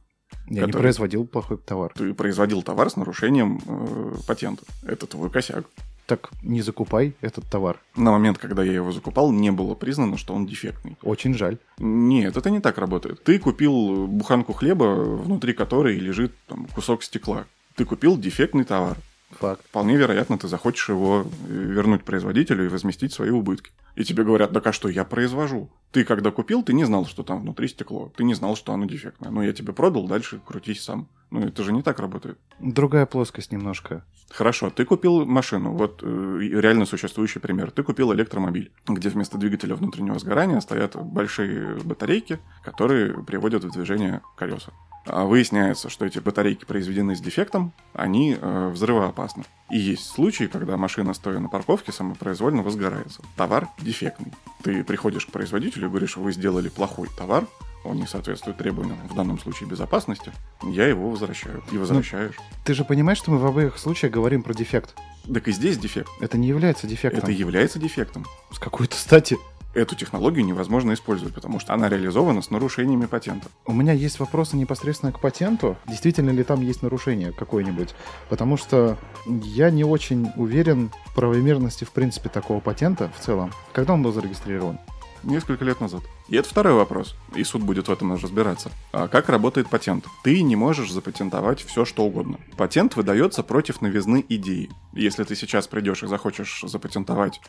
[0.47, 1.93] Я не Который- производил плохой товар.
[1.95, 4.65] Ты производил товар с нарушением э, патента.
[4.83, 5.65] Это твой косяк.
[6.07, 7.79] Так не закупай этот товар.
[7.95, 10.97] На момент, когда я его закупал, не было признано, что он дефектный.
[11.03, 11.59] Очень жаль.
[11.79, 13.23] Нет, это не так работает.
[13.23, 17.45] Ты купил буханку хлеба, внутри которой лежит там, кусок стекла.
[17.77, 18.97] Ты купил дефектный товар.
[19.39, 19.63] Факт.
[19.67, 23.71] Вполне вероятно, ты захочешь его вернуть производителю и возместить свои убытки.
[23.97, 25.71] И тебе говорят, так а что, я произвожу.
[25.93, 28.13] Ты когда купил, ты не знал, что там внутри стекло.
[28.17, 29.31] Ты не знал, что оно дефектное.
[29.31, 31.09] Но я тебе продал, дальше крутись сам.
[31.31, 32.39] Ну, это же не так работает.
[32.59, 34.05] Другая плоскость немножко.
[34.31, 37.73] Хорошо, ты купил машину, вот э, реально существующий пример.
[37.73, 44.23] Ты купил электромобиль, где вместо двигателя внутреннего сгорания стоят большие батарейки, которые приводят в движение
[44.37, 44.73] колеса.
[45.07, 49.45] А выясняется, что эти батарейки произведены с дефектом, они э, взрывоопасны.
[49.71, 53.23] И есть случаи, когда машина, стоя на парковке, самопроизвольно возгорается.
[53.37, 54.33] Товар дефектный.
[54.63, 57.47] Ты приходишь к производителю и говоришь, вы сделали плохой товар,
[57.85, 61.63] он не соответствует требованиям, в данном случае безопасности, я его возвращаю.
[61.73, 62.35] И возвращаешь.
[62.65, 64.95] Ты же понимаешь, что мы в обоих случаях говорим про дефект.
[65.33, 66.11] Так и здесь дефект.
[66.21, 67.23] Это не является дефектом.
[67.23, 68.27] Это является дефектом.
[68.53, 69.39] С какой-то стати.
[69.73, 73.49] Эту технологию невозможно использовать, потому что она реализована с нарушениями патента.
[73.67, 75.77] У меня есть вопросы непосредственно к патенту.
[75.87, 77.95] Действительно ли там есть нарушение какое-нибудь?
[78.29, 83.53] Потому что я не очень уверен в правомерности, в принципе, такого патента в целом.
[83.73, 84.81] Когда он был зарегистрирован?
[85.23, 86.01] Несколько лет назад.
[86.29, 88.73] И это второй вопрос, и суд будет в этом разбираться.
[88.91, 90.07] А как работает патент?
[90.25, 92.39] Ты не можешь запатентовать все, что угодно.
[92.57, 94.71] Патент выдается против новизны идеи.
[94.95, 97.41] Если ты сейчас придешь и захочешь запатентовать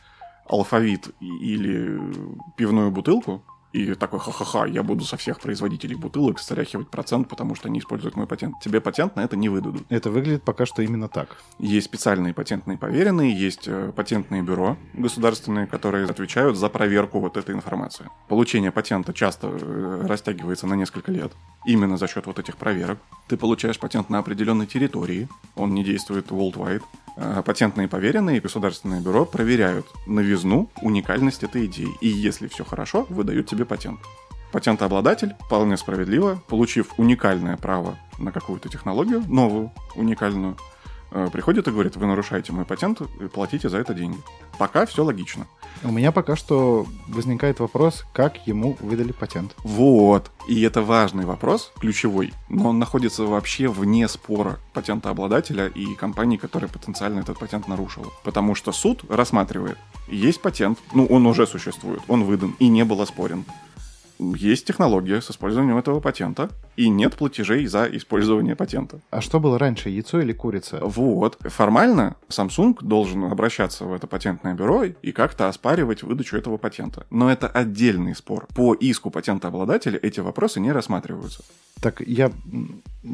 [0.47, 1.99] алфавит или
[2.57, 7.69] пивную бутылку, и такой, ха-ха-ха, я буду со всех производителей бутылок стряхивать процент, потому что
[7.69, 8.55] они используют мой патент.
[8.61, 9.83] Тебе патент на это не выдадут.
[9.89, 11.37] Это выглядит пока что именно так.
[11.57, 17.55] Есть специальные патентные поверенные, есть э, патентные бюро государственные, которые отвечают за проверку вот этой
[17.55, 18.09] информации.
[18.27, 21.31] Получение патента часто э, растягивается на несколько лет.
[21.65, 22.99] Именно за счет вот этих проверок.
[23.29, 26.83] Ты получаешь патент на определенной территории, он не действует worldwide.
[27.17, 31.89] Э, Патентные поверенные и государственное бюро проверяют новизну, уникальность этой идеи.
[32.01, 33.99] И если все хорошо, выдают тебе патент.
[34.51, 40.57] Патентообладатель, вполне справедливо, получив уникальное право на какую-то технологию, новую, уникальную,
[41.31, 44.17] приходит и говорит, вы нарушаете мой патент, и платите за это деньги.
[44.57, 45.47] Пока все логично.
[45.83, 49.55] У меня пока что возникает вопрос, как ему выдали патент.
[49.63, 50.31] Вот.
[50.47, 56.69] И это важный вопрос, ключевой, но он находится вообще вне спора патентообладателя и компании, которая
[56.69, 58.07] потенциально этот патент нарушила.
[58.23, 63.01] Потому что суд рассматривает, есть патент, ну он уже существует, он выдан и не был
[63.01, 63.45] оспорен.
[64.21, 68.99] Есть технология с использованием этого патента, и нет платежей за использование патента.
[69.09, 70.79] А что было раньше, яйцо или курица?
[70.79, 71.39] Вот.
[71.41, 77.07] Формально Samsung должен обращаться в это патентное бюро и как-то оспаривать выдачу этого патента.
[77.09, 78.45] Но это отдельный спор.
[78.55, 81.43] По иску патентообладателя эти вопросы не рассматриваются.
[81.81, 82.31] Так я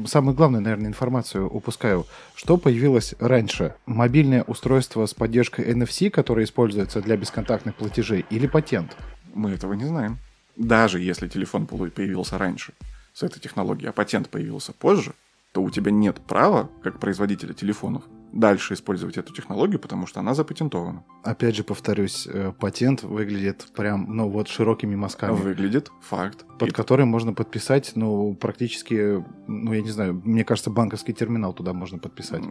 [0.08, 2.06] самую главную, наверное, информацию упускаю.
[2.36, 3.76] Что появилось раньше?
[3.86, 8.98] Мобильное устройство с поддержкой NFC, которое используется для бесконтактных платежей, или патент?
[9.34, 10.18] Мы этого не знаем.
[10.58, 12.74] Даже если телефон появился раньше
[13.14, 15.14] с этой технологией, а патент появился позже,
[15.52, 20.34] то у тебя нет права, как производителя телефонов, дальше использовать эту технологию, потому что она
[20.34, 21.04] запатентована.
[21.24, 25.32] Опять же, повторюсь, э, патент выглядит прям, ну вот, широкими мазками.
[25.32, 26.46] Выглядит факт.
[26.60, 31.54] под И который можно подписать, ну, практически, ну, я не знаю, мне кажется, банковский терминал
[31.54, 32.44] туда можно подписать.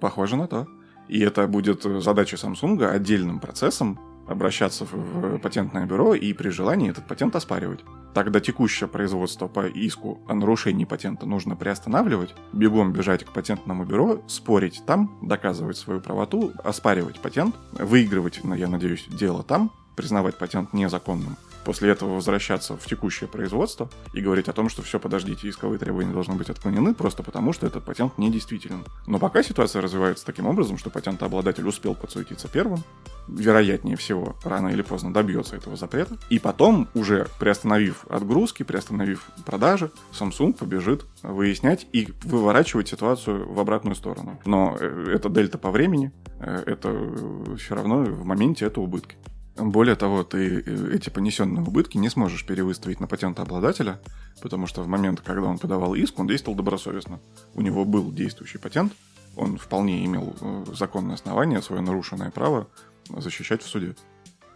[0.00, 0.68] Похоже на то.
[1.08, 6.90] И это будет э, задача Samsung отдельным процессом обращаться в, патентное бюро и при желании
[6.90, 7.80] этот патент оспаривать.
[8.14, 14.22] Тогда текущее производство по иску о нарушении патента нужно приостанавливать, бегом бежать к патентному бюро,
[14.28, 21.36] спорить там, доказывать свою правоту, оспаривать патент, выигрывать, я надеюсь, дело там, признавать патент незаконным.
[21.64, 26.12] После этого возвращаться в текущее производство и говорить о том, что все, подождите, исковые требования
[26.12, 28.84] должны быть отклонены просто потому, что этот патент недействителен.
[29.06, 32.82] Но пока ситуация развивается таким образом, что патентообладатель успел подсуетиться первым,
[33.28, 39.90] вероятнее всего, рано или поздно добьется этого запрета, и потом, уже приостановив отгрузки, приостановив продажи,
[40.12, 44.38] Samsung побежит выяснять и выворачивать ситуацию в обратную сторону.
[44.44, 49.16] Но э, это дельта по времени, э, это все равно в моменте это убытки.
[49.56, 54.00] Более того, ты э, эти понесенные убытки не сможешь перевыставить на патентообладателя,
[54.42, 57.20] потому что в момент, когда он подавал иск, он действовал добросовестно.
[57.54, 58.92] У него был действующий патент,
[59.36, 62.68] он вполне имел э, законное основание, свое нарушенное право
[63.08, 63.94] защищать в суде.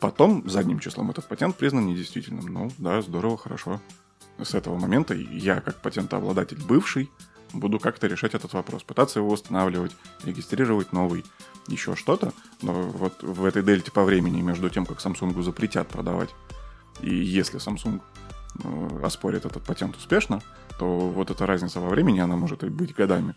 [0.01, 2.47] Потом, задним числом, этот патент признан недействительным.
[2.47, 3.81] Ну, да, здорово, хорошо.
[4.39, 7.11] С этого момента я, как патентообладатель бывший,
[7.53, 8.83] буду как-то решать этот вопрос.
[8.83, 9.93] Пытаться его восстанавливать,
[10.25, 11.25] регистрировать новый,
[11.69, 12.33] еще что-то.
[12.63, 16.31] Но вот в этой дельте по времени между тем, как Samsung запретят продавать,
[17.01, 18.01] и если Samsung
[18.65, 20.43] э, оспорит этот патент успешно,
[20.79, 23.35] то вот эта разница во времени, она может и быть годами.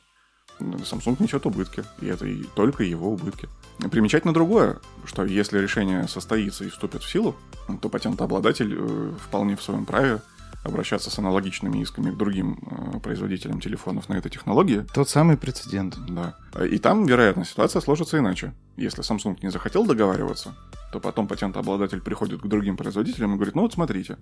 [0.60, 3.50] Samsung несет убытки, и это и только его убытки.
[3.90, 7.36] Примечательно другое, что если решение состоится и вступит в силу,
[7.82, 10.22] то патентообладатель э, вполне в своем праве
[10.64, 14.86] обращаться с аналогичными исками к другим э, производителям телефонов на этой технологии.
[14.94, 15.98] Тот самый прецедент.
[16.08, 16.36] Да.
[16.64, 18.54] И там, вероятно, ситуация сложится иначе.
[18.78, 20.56] Если Samsung не захотел договариваться,
[20.92, 24.18] то потом патентообладатель приходит к другим производителям и говорит, ну вот смотрите,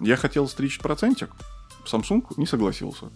[0.00, 1.30] я хотел стричь процентик,
[1.84, 3.10] Samsung не согласился.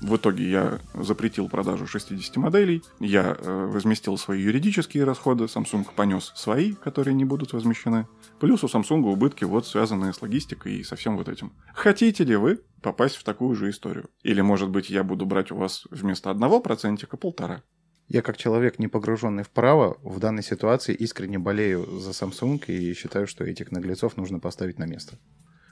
[0.00, 6.32] В итоге я запретил продажу 60 моделей, я э, возместил свои юридические расходы, Samsung понес
[6.34, 8.06] свои, которые не будут возмещены.
[8.38, 11.52] Плюс у Samsung убытки, вот связанные с логистикой и со всем вот этим.
[11.74, 14.08] Хотите ли вы попасть в такую же историю?
[14.22, 17.62] Или, может быть, я буду брать у вас вместо одного процентика полтора?
[18.08, 22.94] Я как человек, не погруженный в право, в данной ситуации искренне болею за Samsung и
[22.94, 25.18] считаю, что этих наглецов нужно поставить на место.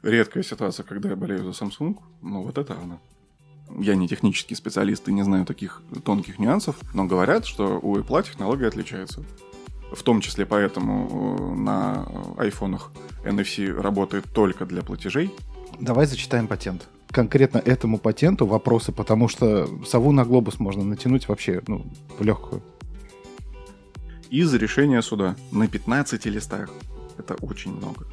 [0.03, 3.01] Редкая ситуация, когда я болею за Samsung, но вот это она.
[3.76, 8.24] Я не технический специалист и не знаю таких тонких нюансов, но говорят, что у Apple
[8.24, 9.24] технология отличается.
[9.92, 12.92] В том числе поэтому э, на айфонах
[13.24, 15.35] NFC работает только для платежей.
[15.81, 16.88] Давай зачитаем патент.
[17.11, 21.87] Конкретно этому патенту вопросы, потому что сову на глобус можно натянуть вообще ну,
[22.18, 22.62] в легкую.
[24.28, 26.70] Из решения суда на 15 листах.
[27.16, 28.07] Это очень много.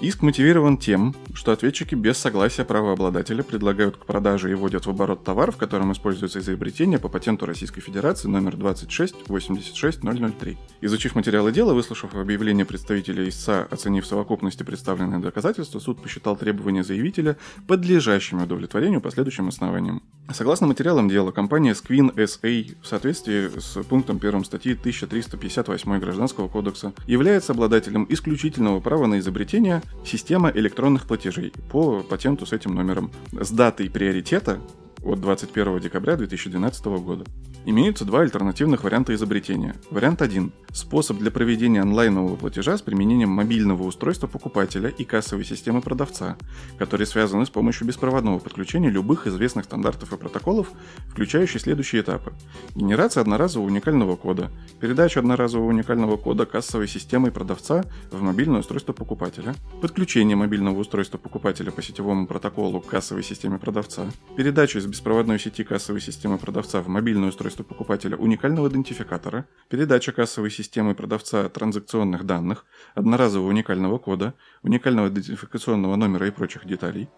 [0.00, 5.24] Иск мотивирован тем, что ответчики без согласия правообладателя предлагают к продаже и вводят в оборот
[5.24, 10.56] товар, в котором используется изобретение по патенту Российской Федерации номер 2686003.
[10.80, 17.36] Изучив материалы дела, выслушав объявление представителя истца, оценив совокупности представленные доказательства, суд посчитал требования заявителя
[17.66, 20.02] подлежащими удовлетворению по следующим основаниям.
[20.32, 26.94] Согласно материалам дела, компания Squin SA в соответствии с пунктом 1 статьи 1358 Гражданского кодекса
[27.06, 33.10] является обладателем исключительного права на изобретение системы электронных платежей по патенту с этим номером.
[33.32, 34.58] С датой приоритета
[35.04, 37.24] от 21 декабря 2012 года.
[37.66, 39.76] Имеются два альтернативных варианта изобретения.
[39.90, 40.50] Вариант 1.
[40.72, 46.38] Способ для проведения онлайнового платежа с применением мобильного устройства покупателя и кассовой системы продавца,
[46.78, 50.70] которые связаны с помощью беспроводного подключения любых известных стандартов и протоколов,
[51.08, 52.32] включающие следующие этапы.
[52.74, 59.54] Генерация одноразового уникального кода, передача одноразового уникального кода кассовой системой продавца в мобильное устройство покупателя,
[59.82, 65.64] подключение мобильного устройства покупателя по сетевому протоколу к кассовой системе продавца, передача из беспроводной сети
[65.64, 72.66] кассовой системы продавца в мобильное устройство покупателя уникального идентификатора, передача кассовой системы продавца транзакционных данных,
[72.94, 77.08] одноразового уникального кода, уникального идентификационного номера и прочих деталей,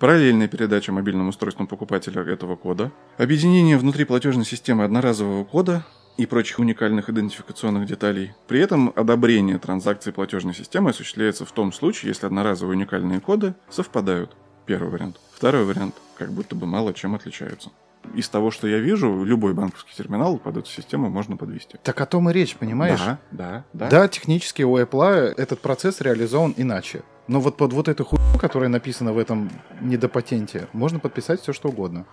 [0.00, 5.84] параллельная передача мобильным устройством покупателя этого кода, объединение внутри платежной системы одноразового кода
[6.16, 8.32] и прочих уникальных идентификационных деталей.
[8.48, 14.34] При этом одобрение транзакций платежной системы осуществляется в том случае, если одноразовые уникальные коды совпадают.
[14.66, 15.20] Первый вариант.
[15.32, 15.94] Второй вариант.
[16.18, 17.70] Как будто бы мало чем отличаются.
[18.14, 21.76] Из того, что я вижу, любой банковский терминал под эту систему можно подвести.
[21.82, 23.00] Так о том и речь, понимаешь?
[23.00, 23.88] Да, да, да.
[23.88, 27.02] Да, технически у Apple этот процесс реализован иначе.
[27.28, 29.50] Но вот под вот эту хуйню, которая написана в этом
[29.80, 32.06] недопатенте, можно подписать все, что угодно.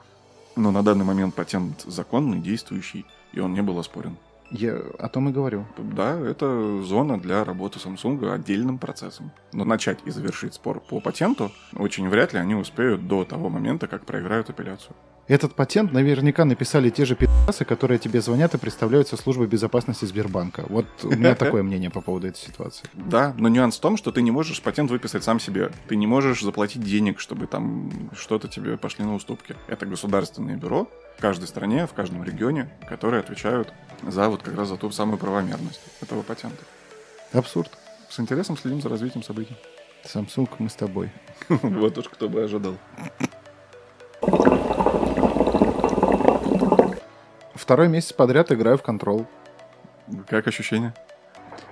[0.56, 4.18] Но на данный момент патент законный, действующий, и он не был оспорен.
[4.56, 5.66] Я о том и говорю.
[5.80, 9.32] Да, это зона для работы Samsung отдельным процессом.
[9.52, 13.88] Но начать и завершить спор по патенту очень вряд ли они успеют до того момента,
[13.88, 14.96] как проиграют апелляцию.
[15.28, 20.66] Этот патент наверняка написали те же пи***сы, которые тебе звонят и представляются службой безопасности Сбербанка.
[20.68, 22.86] Вот у меня такое мнение по поводу этой ситуации.
[22.94, 25.72] Да, но нюанс в том, что ты не можешь патент выписать сам себе.
[25.88, 29.56] Ты не можешь заплатить денег, чтобы там что-то тебе пошли на уступки.
[29.68, 33.74] Это государственное бюро в каждой стране, в каждом регионе, которые отвечают
[34.06, 36.64] за вот как раз за ту самую правомерность этого патента.
[37.32, 37.72] Абсурд.
[38.10, 39.56] С интересом следим за развитием событий.
[40.04, 41.12] Samsung, мы с тобой.
[41.50, 42.78] Вот уж кто бы ожидал.
[47.64, 49.26] Второй месяц подряд играю в Control.
[50.28, 50.94] Как ощущение?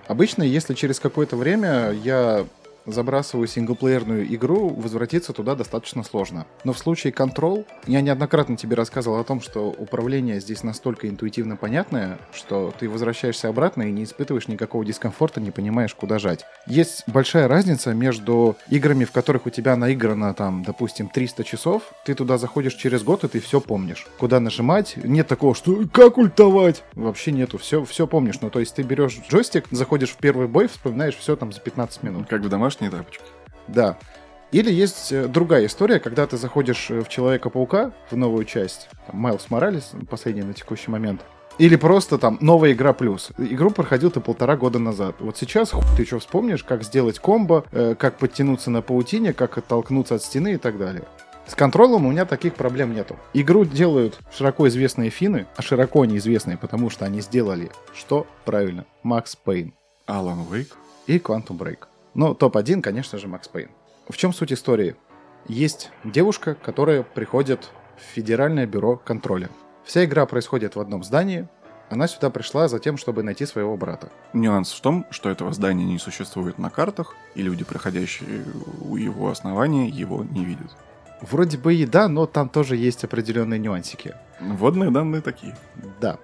[0.08, 2.46] Обычно, если через какое-то время я
[2.94, 6.46] забрасываю синглплеерную игру, возвратиться туда достаточно сложно.
[6.64, 11.56] Но в случае Control, я неоднократно тебе рассказывал о том, что управление здесь настолько интуитивно
[11.56, 16.46] понятное, что ты возвращаешься обратно и не испытываешь никакого дискомфорта, не понимаешь, куда жать.
[16.68, 22.14] Есть большая разница между играми, в которых у тебя наиграно там, допустим, 300 часов, ты
[22.14, 24.08] туда заходишь через год, и ты все помнишь.
[24.18, 26.84] Куда нажимать, нет такого, что как ультовать?
[26.94, 28.42] Вообще нету, все, все помнишь.
[28.42, 32.04] Ну, то есть ты берешь джойстик, заходишь в первый бой, вспоминаешь все там за 15
[32.04, 32.28] минут.
[32.28, 32.50] Как в
[32.82, 33.24] домашней тапочке.
[33.68, 33.98] Да.
[34.52, 39.18] Или есть э, другая история, когда ты заходишь э, в Человека-паука, в новую часть, там,
[39.18, 41.22] Майлз Моралес, последний на текущий момент,
[41.58, 43.32] или просто там новая игра плюс.
[43.38, 45.18] Игру проходил ты полтора года назад.
[45.20, 49.58] Вот сейчас хуй ты что вспомнишь, как сделать комбо, э, как подтянуться на паутине, как
[49.58, 51.04] оттолкнуться от стены и так далее.
[51.48, 53.18] С контролем у меня таких проблем нету.
[53.34, 58.28] Игру делают широко известные финны, а широко неизвестные, потому что они сделали что?
[58.46, 58.86] Правильно.
[59.04, 59.74] Макс Пейн
[60.06, 60.76] Алан Уэйк.
[61.08, 61.91] и Quantum Break.
[62.14, 63.70] Но топ-1, конечно же, Макс Пейн.
[64.10, 64.96] В чем суть истории?
[65.48, 69.50] Есть девушка, которая приходит в Федеральное бюро контроля.
[69.84, 71.48] Вся игра происходит в одном здании.
[71.90, 74.10] Она сюда пришла за тем, чтобы найти своего брата.
[74.34, 78.46] Нюанс в том, что этого здания не существует на картах, и люди, проходящие
[78.82, 80.72] у его основания, его не видят.
[81.22, 84.16] Вроде бы и да, но там тоже есть определенные нюансики.
[84.40, 85.56] Вводные данные такие.
[86.00, 86.18] Да.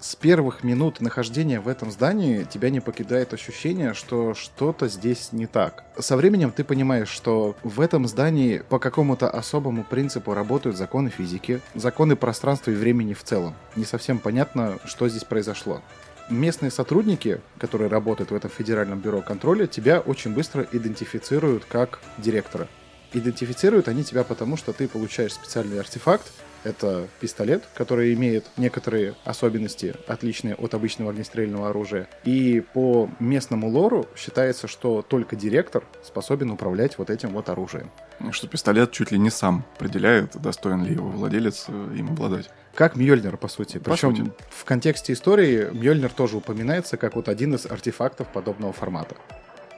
[0.00, 5.46] С первых минут нахождения в этом здании тебя не покидает ощущение, что что-то здесь не
[5.46, 5.84] так.
[5.98, 11.60] Со временем ты понимаешь, что в этом здании по какому-то особому принципу работают законы физики,
[11.74, 13.54] законы пространства и времени в целом.
[13.76, 15.82] Не совсем понятно, что здесь произошло.
[16.30, 22.68] Местные сотрудники, которые работают в этом федеральном бюро контроля, тебя очень быстро идентифицируют как директора.
[23.12, 26.26] Идентифицируют они тебя потому, что ты получаешь специальный артефакт,
[26.64, 32.08] это пистолет, который имеет некоторые особенности, отличные от обычного огнестрельного оружия.
[32.24, 37.90] И по местному лору считается, что только директор способен управлять вот этим вот оружием.
[38.32, 42.50] Что пистолет чуть ли не сам определяет, достоин ли его владелец э, им обладать.
[42.74, 43.78] Как Мьёльнир, по сути.
[43.78, 44.32] По Причем сути.
[44.50, 49.16] в контексте истории Мьёльнир тоже упоминается как вот один из артефактов подобного формата.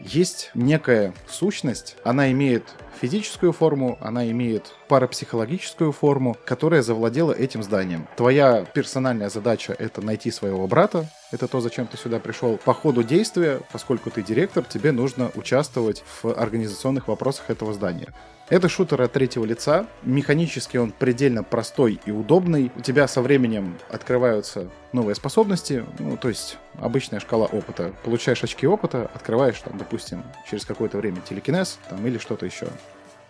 [0.05, 2.64] Есть некая сущность, она имеет
[3.00, 8.09] физическую форму, она имеет парапсихологическую форму, которая завладела этим зданием.
[8.16, 12.59] Твоя персональная задача— это найти своего брата, это то, зачем ты сюда пришел.
[12.64, 18.09] По ходу действия, поскольку ты директор, тебе нужно участвовать в организационных вопросах этого здания.
[18.49, 19.86] Это шутер от третьего лица.
[20.03, 22.70] Механически он предельно простой и удобный.
[22.76, 27.95] У тебя со временем открываются новые способности, ну, то есть обычная шкала опыта.
[28.05, 32.68] Получаешь очки опыта, открываешь, там, допустим, через какое-то время телекинез там, или что-то еще.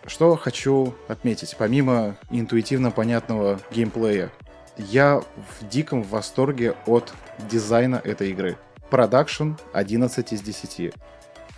[0.07, 4.33] Что хочу отметить, помимо интуитивно понятного геймплея,
[4.77, 5.21] я
[5.61, 7.13] в диком восторге от
[7.51, 8.57] дизайна этой игры.
[8.91, 10.93] Продакшн 11 из 10.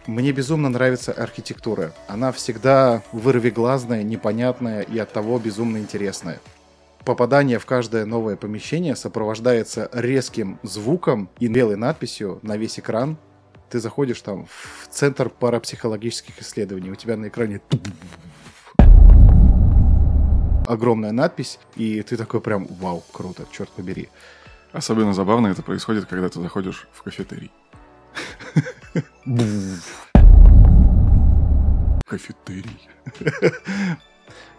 [0.06, 1.94] Мне безумно нравится архитектура.
[2.08, 6.40] Она всегда вырвиглазная, непонятная и от того безумно интересная.
[7.06, 13.16] Попадание в каждое новое помещение сопровождается резким звуком и белой надписью на весь экран.
[13.70, 16.90] Ты заходишь там в центр парапсихологических исследований.
[16.90, 17.62] У тебя на экране
[20.66, 24.10] огромная надпись, и ты такой прям, вау, круто, черт побери.
[24.72, 27.50] Особенно забавно это происходит, когда ты заходишь в кафетерий.
[32.06, 32.88] Кафетерий.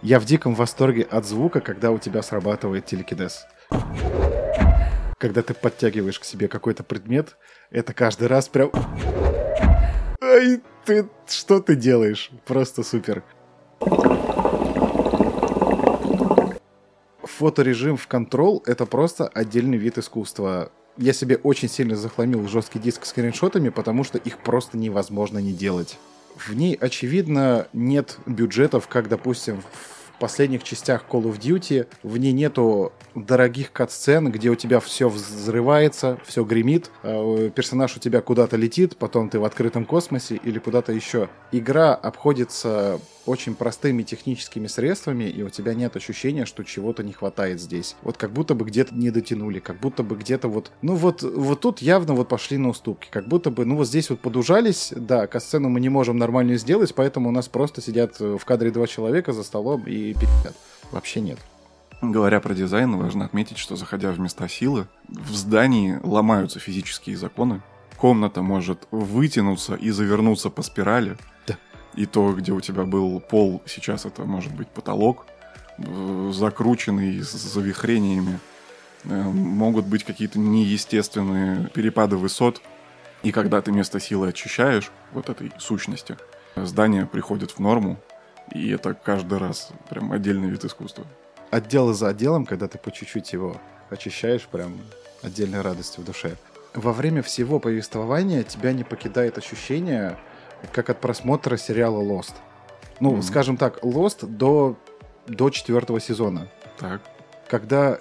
[0.02, 3.46] Я в диком восторге от звука, когда у тебя срабатывает телекинез.
[5.18, 7.38] Когда ты подтягиваешь к себе какой-то предмет,
[7.72, 8.72] это каждый раз прям...
[10.22, 11.10] Ай, ты...
[11.28, 12.30] Что ты делаешь?
[12.46, 13.24] Просто супер.
[17.24, 20.72] Фоторежим в Control— это просто отдельный вид искусства.
[20.98, 25.98] Я себе очень сильно захламил жесткий диск скриншотами, потому что их просто невозможно не делать.
[26.36, 31.88] В ней, очевидно, нет бюджетов, как, допустим, в последних частях Call of Duty.
[32.04, 38.00] В ней нету дорогих кат-сцен, где у тебя все взрывается, все гремит, а, персонаж у
[38.00, 41.30] тебя куда-то летит, потом ты в открытом космосе или куда-то еще.
[41.52, 47.60] Игра обходится очень простыми техническими средствами, и у тебя нет ощущения, что чего-то не хватает
[47.60, 47.96] здесь.
[48.02, 50.72] Вот как будто бы где-то не дотянули, как будто бы где-то вот...
[50.82, 54.10] Ну вот, вот тут явно вот пошли на уступки, как будто бы, ну вот здесь
[54.10, 58.40] вот подужались, да, касцену мы не можем нормально сделать, поэтому у нас просто сидят в
[58.46, 60.56] кадре два человека за столом и пи***ят.
[60.92, 61.40] Вообще нет.
[62.02, 67.62] Говоря про дизайн, важно отметить, что заходя в места силы, в здании ломаются физические законы.
[67.98, 71.18] Комната может вытянуться и завернуться по спирали.
[71.48, 71.58] Да.
[71.96, 75.26] И то, где у тебя был пол, сейчас это может быть потолок,
[75.78, 78.40] э, закрученный с завихрениями.
[79.06, 82.62] Э, Могут быть какие-то неестественные перепады высот.
[83.24, 86.18] И когда ты место силы очищаешь, вот этой сущности,
[86.56, 87.98] здание приходит в норму,
[88.54, 91.06] и это каждый раз прям отдельный вид искусства.
[91.50, 94.78] отдел за отделом, когда ты по чуть-чуть его очищаешь, прям
[95.24, 96.36] отдельной радости в душе.
[96.74, 100.18] Во время всего повествования тебя не покидает ощущение,
[100.72, 102.34] как от просмотра сериала Lost.
[103.00, 103.22] Ну, Мгм.
[103.24, 104.76] скажем так, Lost до,
[105.28, 106.48] до четвертого сезона.
[106.80, 107.02] Так,
[107.48, 108.00] Когда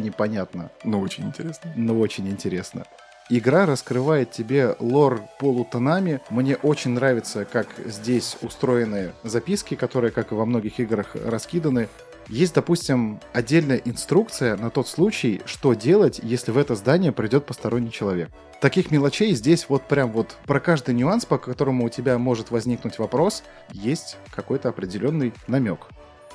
[0.00, 1.72] непонятно, ну очень интересно.
[1.76, 2.84] но очень интересно.
[3.30, 6.20] Игра раскрывает тебе лор полутонами.
[6.30, 11.88] Мне очень нравится, как здесь устроены записки, которые, как и во многих играх, раскиданы.
[12.28, 17.92] Есть, допустим, отдельная инструкция на тот случай, что делать, если в это здание придет посторонний
[17.92, 18.30] человек.
[18.60, 22.98] Таких мелочей здесь вот прям вот про каждый нюанс, по которому у тебя может возникнуть
[22.98, 25.80] вопрос, есть какой-то определенный намек.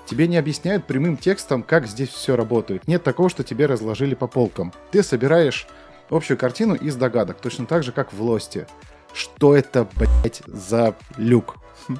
[0.06, 2.88] Тебе не объясняют прямым текстом, как здесь все работает.
[2.88, 4.74] Нет такого, что тебе разложили по полкам.
[4.92, 5.68] Ты собираешь
[6.10, 8.68] общую картину из догадок, точно так же, как в Лосте.
[9.14, 11.59] Что это, блять, за люк?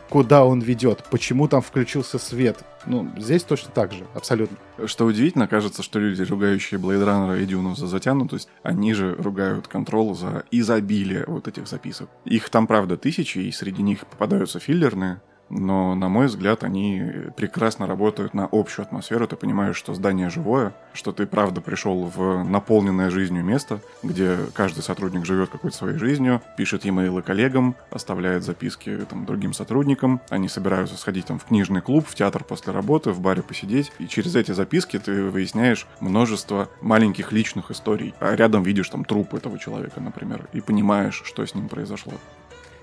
[0.10, 1.04] Куда он ведет?
[1.10, 2.64] Почему там включился свет?
[2.86, 4.58] Ну, здесь точно так же, абсолютно.
[4.86, 9.68] Что удивительно, кажется, что люди, ругающие Blade Runner и Дюну за затянутость, они же ругают
[9.68, 12.10] Control за изобилие вот этих записок.
[12.26, 17.04] Их там, правда, тысячи, и среди них попадаются филлерные, но, на мой взгляд, они
[17.36, 19.28] прекрасно работают на общую атмосферу.
[19.28, 24.84] Ты понимаешь, что здание живое, что ты, правда, пришел в наполненное жизнью место, где каждый
[24.84, 30.22] сотрудник живет какой-то своей жизнью, пишет e-mail коллегам, оставляет записки там, другим сотрудникам.
[30.30, 33.92] Они собираются сходить там, в книжный клуб, в театр после работы, в баре посидеть.
[34.00, 38.14] И через эти записки ты выясняешь множество маленьких личных историй.
[38.20, 42.14] А рядом видишь там труп этого человека, например, и понимаешь, что с ним произошло.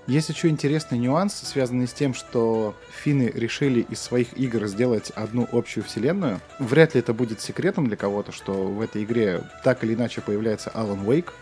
[0.07, 5.49] Есть еще интересный нюанс, связанный с тем, что финны решили из своих игр сделать одну
[5.51, 6.41] общую вселенную.
[6.61, 10.71] Вряд ли это будет секретом для кого-то, что в этой игре так или иначе появляется
[10.71, 11.33] Алан Уэйк.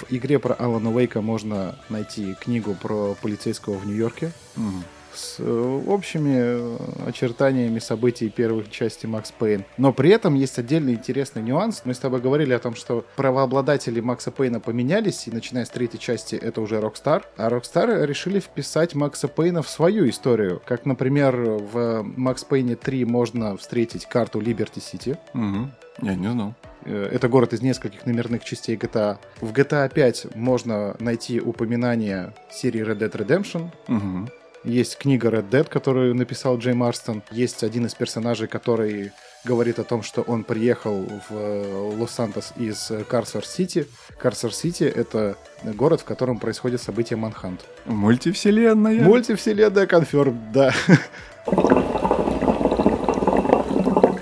[0.00, 4.32] В игре про Алана Уэйка можно найти книгу про полицейского в Нью-Йорке.
[4.56, 4.82] Мгм.
[5.16, 9.64] С э, общими э, очертаниями событий первой части Макс Пейн.
[9.78, 11.82] Но при этом есть отдельный интересный нюанс.
[11.84, 15.98] Мы с тобой говорили о том, что правообладатели Макса Пейна поменялись, и начиная с третьей
[16.00, 17.24] части это уже Rockstar.
[17.36, 20.62] А Rockstar решили вписать Макса Пейна в свою историю.
[20.64, 25.16] Как, например, в Макс Пейне 3 можно встретить карту Liberty City.
[25.32, 25.72] Мгм.
[26.02, 26.54] Я не знал.
[26.84, 29.18] Э, Это город из нескольких номерных частей GTA.
[29.40, 33.70] В GTA 5 можно найти упоминание серии Red Dead Redemption.
[33.88, 34.28] Мгм.
[34.66, 37.22] Есть книга Red Dead, которую написал Джей Марстон.
[37.30, 39.12] Есть один из персонажей, который
[39.44, 43.86] говорит о том, что он приехал в э, Лос-Сантос из Карсер-Сити.
[44.20, 47.60] Карсер-Сити— это город, в котором происходит событие Манхант.
[47.84, 49.02] Мультивселенная.
[49.02, 50.74] Мультивселенная конферм, да.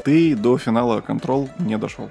[0.04, 2.10] Ты до финала Control не дошел.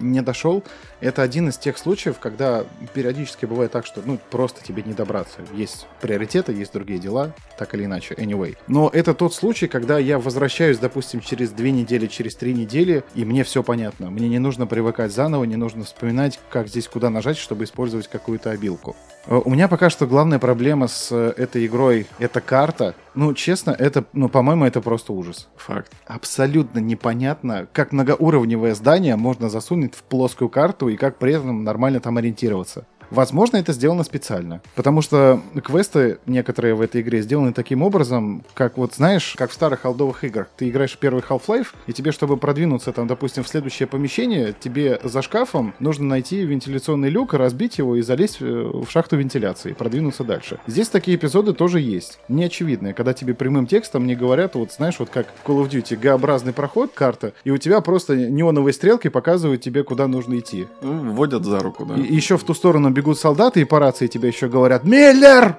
[0.00, 0.64] не дошел.
[1.00, 5.40] Это один из тех случаев, когда периодически бывает так, что ну просто тебе не добраться.
[5.54, 8.56] Есть приоритеты, есть другие дела, так или иначе, anyway.
[8.66, 13.24] Но это тот случай, когда я возвращаюсь, допустим, через две недели, через три недели, и
[13.24, 14.10] мне все понятно.
[14.10, 18.50] Мне не нужно привыкать заново, не нужно вспоминать, как здесь куда нажать, чтобы использовать какую-то
[18.50, 18.96] обилку.
[19.26, 22.94] Э, У меня пока что главная проблема с э, этой игрой— это карта.
[23.14, 25.48] Ну, честно, это, ну, по-моему, это просто ужас.
[25.56, 25.92] Факт.
[26.06, 32.00] Абсолютно непонятно, как многоуровневое здание можно засунуть в плоскую карту и как при этом нормально
[32.00, 32.86] там ориентироваться.
[33.10, 34.60] Возможно, это сделано специально.
[34.74, 39.54] Потому что квесты некоторые в этой игре сделаны таким образом, как вот, знаешь, как в
[39.54, 40.48] старых холдовых играх.
[40.56, 45.00] Ты играешь в первый Half-Life, и тебе, чтобы продвинуться там, допустим, в следующее помещение, тебе
[45.02, 50.24] за шкафом нужно найти вентиляционный люк, разбить его и залезть э, в шахту вентиляции, продвинуться
[50.24, 50.58] дальше.
[50.66, 52.18] Здесь такие эпизоды тоже есть.
[52.28, 55.96] Неочевидные, когда тебе прямым текстом не говорят, вот знаешь, вот как в Call of Duty,
[55.96, 60.66] Г-образный проход, карта, и у тебя просто неоновые стрелки показывают тебе, куда нужно идти.
[60.82, 61.94] Ну, Вводят за руку, да.
[61.96, 65.56] И еще в ту сторону бегут солдаты, и по рации тебе еще говорят «Миллер!»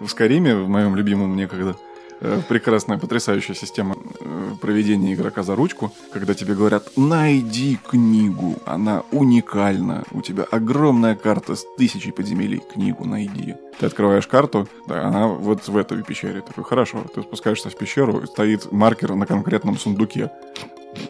[0.00, 1.74] В Скариме, в моем любимом некогда,
[2.20, 9.04] э, прекрасная, потрясающая система э, проведения игрока за ручку, когда тебе говорят «найди книгу, она
[9.10, 13.54] уникальна, у тебя огромная карта с тысячей подземелий, книгу найди».
[13.78, 16.42] Ты открываешь карту, да, она вот в этой пещере.
[16.42, 20.30] Такой, хорошо, ты спускаешься в пещеру, стоит маркер на конкретном сундуке.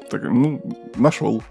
[0.08, 0.60] Так, ну,
[0.94, 1.42] нашел.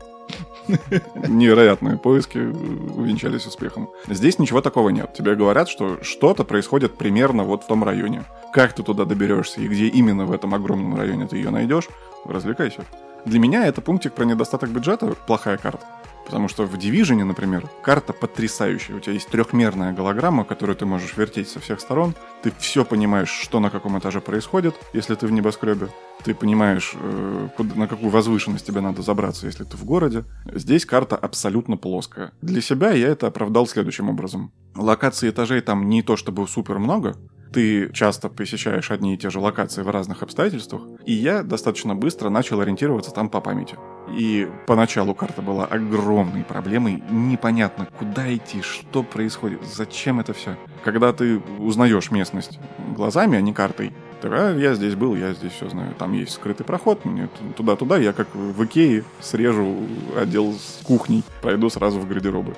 [1.27, 3.89] Невероятные поиски увенчались успехом.
[4.07, 5.13] Здесь ничего такого нет.
[5.13, 8.23] Тебе говорят, что что-то происходит примерно вот в том районе.
[8.53, 11.89] Как ты туда доберешься и где именно в этом огромном районе ты ее найдешь,
[12.25, 12.85] развлекайся.
[13.25, 15.85] Для меня это пунктик про недостаток бюджета, плохая карта.
[16.25, 18.95] Потому что в Division, например, карта потрясающая.
[18.95, 22.15] У тебя есть трехмерная голограмма, которую ты можешь вертеть со всех сторон.
[22.41, 25.89] Ты все понимаешь, что на каком этаже происходит, если ты в небоскребе.
[26.23, 30.23] Ты понимаешь, э, куда- на какую возвышенность тебе надо забраться, если ты в городе.
[30.51, 32.31] Здесь карта абсолютно плоская.
[32.41, 34.51] Для себя я это оправдал следующим образом.
[34.75, 37.15] Локаций этажей там не то чтобы супер много,
[37.55, 42.27] ты часто посещаешь одни и те же локации в разных обстоятельствах, и я достаточно быстро
[42.27, 43.77] начал ориентироваться там по памяти.
[44.09, 50.57] И поначалу карта была огромной проблемой, непонятно, куда идти, что происходит, зачем это все.
[50.83, 52.59] Когда ты узнаешь местность
[52.93, 55.95] глазами, а не картой, так, а, я здесь был, я здесь все знаю.
[55.97, 59.77] Там есть скрытый проход, мне туда-туда, я как в Икее срежу
[60.17, 62.53] отдел с кухней, пойду сразу в гардеробы.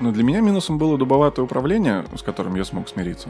[0.00, 3.28] Но для меня минусом было дубоватое управление, с которым я смог смириться.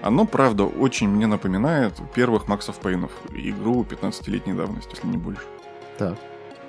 [0.00, 5.42] Оно, правда, очень мне напоминает первых Максов Пейнов, игру 15-летней давности, если не больше.
[5.98, 6.16] Так.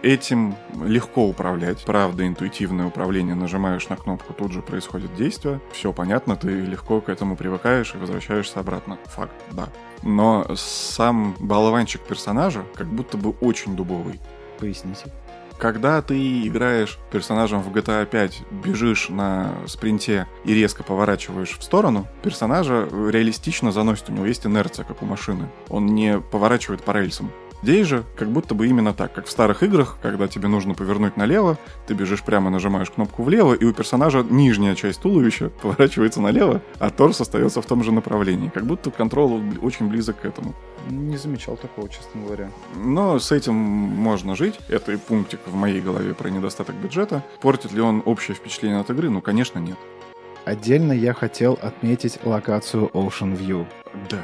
[0.02, 1.84] Этим легко управлять.
[1.84, 3.36] Правда, интуитивное управление.
[3.36, 5.60] Нажимаешь на кнопку, тут же происходит действие.
[5.72, 8.98] Все понятно, ты легко к этому привыкаешь и возвращаешься обратно.
[9.06, 9.70] Факт, да.
[10.04, 14.20] Но сам болванчик персонажа как будто бы очень дубовый.
[14.60, 15.12] Поясните.
[15.58, 22.08] Когда ты играешь персонажем в GTA 5, бежишь на спринте и резко поворачиваешь в сторону,
[22.24, 25.48] персонажа реалистично заносит, у него есть инерция, как у машины.
[25.70, 27.32] Он не поворачивает по рельсам.
[27.62, 31.18] Здесь же как будто бы именно так, как в старых играх, когда тебе нужно повернуть
[31.18, 36.62] налево, ты бежишь прямо, нажимаешь кнопку влево, и у персонажа нижняя часть туловища поворачивается налево,
[36.80, 38.50] а торс остается в том же направлении.
[38.50, 40.54] Как будто контрол очень близок к этому.
[40.90, 42.52] Не замечал такого, честно говоря.
[42.76, 44.60] Но с этим можно жить.
[44.68, 47.24] Это и пунктик в моей голове про недостаток бюджета.
[47.42, 49.10] Портит ли он общее впечатление от игры?
[49.10, 49.78] Ну, конечно, нет.
[50.46, 53.66] Отдельно я хотел отметить локацию Ocean View.
[54.10, 54.22] Да.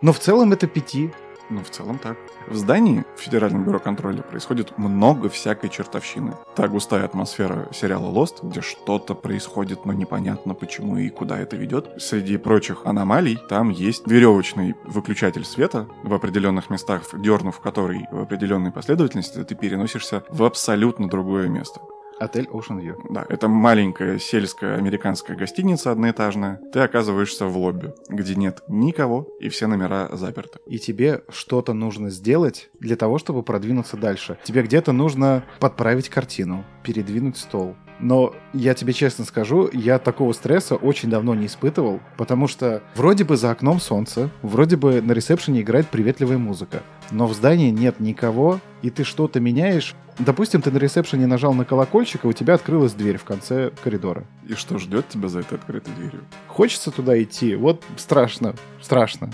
[0.00, 1.10] Но в целом это пяти.
[1.50, 2.16] Ну, в целом так.
[2.46, 6.34] В здании в Федеральном бюро контроля происходит много всякой чертовщины.
[6.54, 11.90] Та густая атмосфера сериала Lost, где что-то происходит, но непонятно почему и куда это ведет.
[11.98, 18.70] Среди прочих аномалий там есть веревочный выключатель света в определенных местах, дернув который в определенной
[18.70, 21.80] последовательности, ты переносишься в абсолютно другое место.
[22.20, 22.96] Отель Ocean View.
[23.10, 26.60] Да, это маленькая сельская американская гостиница одноэтажная.
[26.72, 30.58] Ты оказываешься в лобби, где нет никого, и все номера заперты.
[30.66, 34.38] И тебе что-то нужно сделать для того, чтобы продвинуться дальше.
[34.44, 37.76] Тебе где-то нужно подправить картину, передвинуть стол.
[38.00, 43.24] Но я тебе честно скажу, я такого стресса очень давно не испытывал, потому что вроде
[43.24, 47.98] бы за окном солнце, вроде бы на ресепшене играет приветливая музыка, но в здании нет
[47.98, 49.96] никого, и ты что-то меняешь.
[50.18, 54.24] Допустим, ты на ресепшене нажал на колокольчик, и у тебя открылась дверь в конце коридора.
[54.48, 56.24] И что ждет тебя за этой открытой дверью?
[56.48, 59.30] Хочется туда идти, вот страшно, страшно.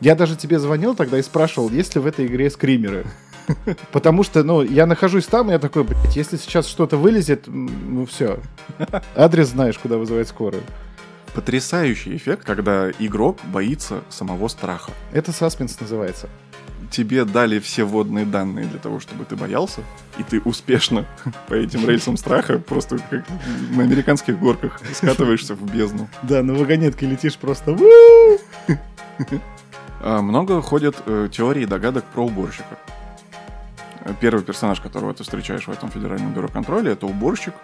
[0.00, 3.06] Я даже тебе звонил тогда и спрашивал, есть ли в этой игре скримеры.
[3.92, 8.06] Потому что, ну, я нахожусь там, и я такой, блядь, если сейчас что-то вылезет, ну
[8.06, 8.38] все.
[9.16, 10.62] Адрес знаешь, куда вызывать скорую.
[11.34, 14.92] Потрясающий эффект, когда игрок боится самого страха.
[15.12, 16.28] Это саспенс называется.
[16.94, 19.80] Тебе дали все водные данные для того, чтобы ты боялся,
[20.16, 21.06] и ты успешно
[21.48, 23.24] по этим рельсам страха просто как
[23.72, 26.08] на американских горках скатываешься в бездну.
[26.22, 27.76] Да, на вагонетке летишь просто.
[30.00, 32.78] А, Много ходят э, теорий и догадок про уборщика.
[34.20, 37.54] Первый персонаж, которого ты встречаешь в этом федеральном бюро контроля, это уборщик,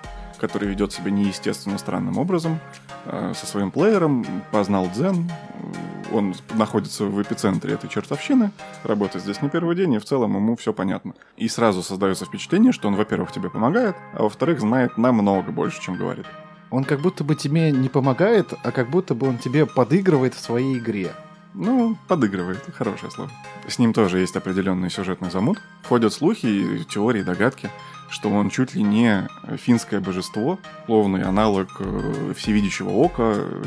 [0.41, 2.59] который ведет себя неестественно странным образом,
[3.05, 8.51] э, со своим плеером, познал дзен, э, он находится в эпицентре этой чертовщины,
[8.82, 11.14] работает здесь не первый день, и в целом ему все понятно.
[11.36, 15.97] И сразу создается впечатление, что он, во-первых, тебе помогает, а во-вторых, знает намного больше, чем
[15.97, 16.26] говорит.
[16.70, 20.41] Он как будто бы тебе не помогает, а как будто бы он тебе подыгрывает в
[20.41, 21.12] своей игре.
[21.53, 23.30] Ну, подыгрывает, хорошее слово.
[23.66, 25.61] С ним тоже есть определенный сюжетный замут.
[25.88, 27.70] Ходят слухи и теории, догадки,
[28.11, 33.62] что он чуть ли не финское божество, словный аналог э, всевидящего ока э,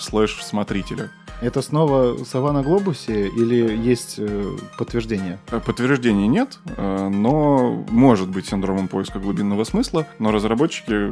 [0.00, 1.10] слэш смотрителя.
[1.40, 5.38] Это снова сова на глобусе или есть э, подтверждение?
[5.50, 11.10] Э, Подтверждений нет, но может быть синдромом поиска глубинного смысла, но разработчики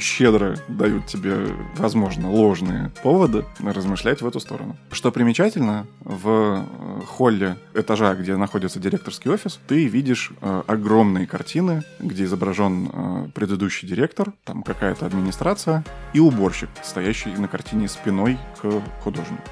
[0.00, 4.76] щедро дают тебе, возможно, ложные поводы размышлять в эту сторону.
[4.90, 6.66] Что примечательно, в
[7.06, 14.32] холле этажа, где находится директорский офис, ты видишь огромные картины, где изображен э, предыдущий директор,
[14.44, 19.42] там какая-то администрация и уборщик, стоящий на картине спиной к художнику.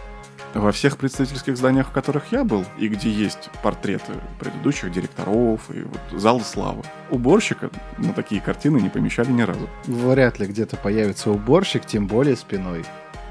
[0.53, 5.82] Во всех представительских зданиях, в которых я был, и где есть портреты предыдущих директоров и
[5.82, 9.68] вот зал славы, уборщика на такие картины не помещали ни разу.
[9.84, 12.84] Вряд ли где-то появится уборщик, тем более спиной.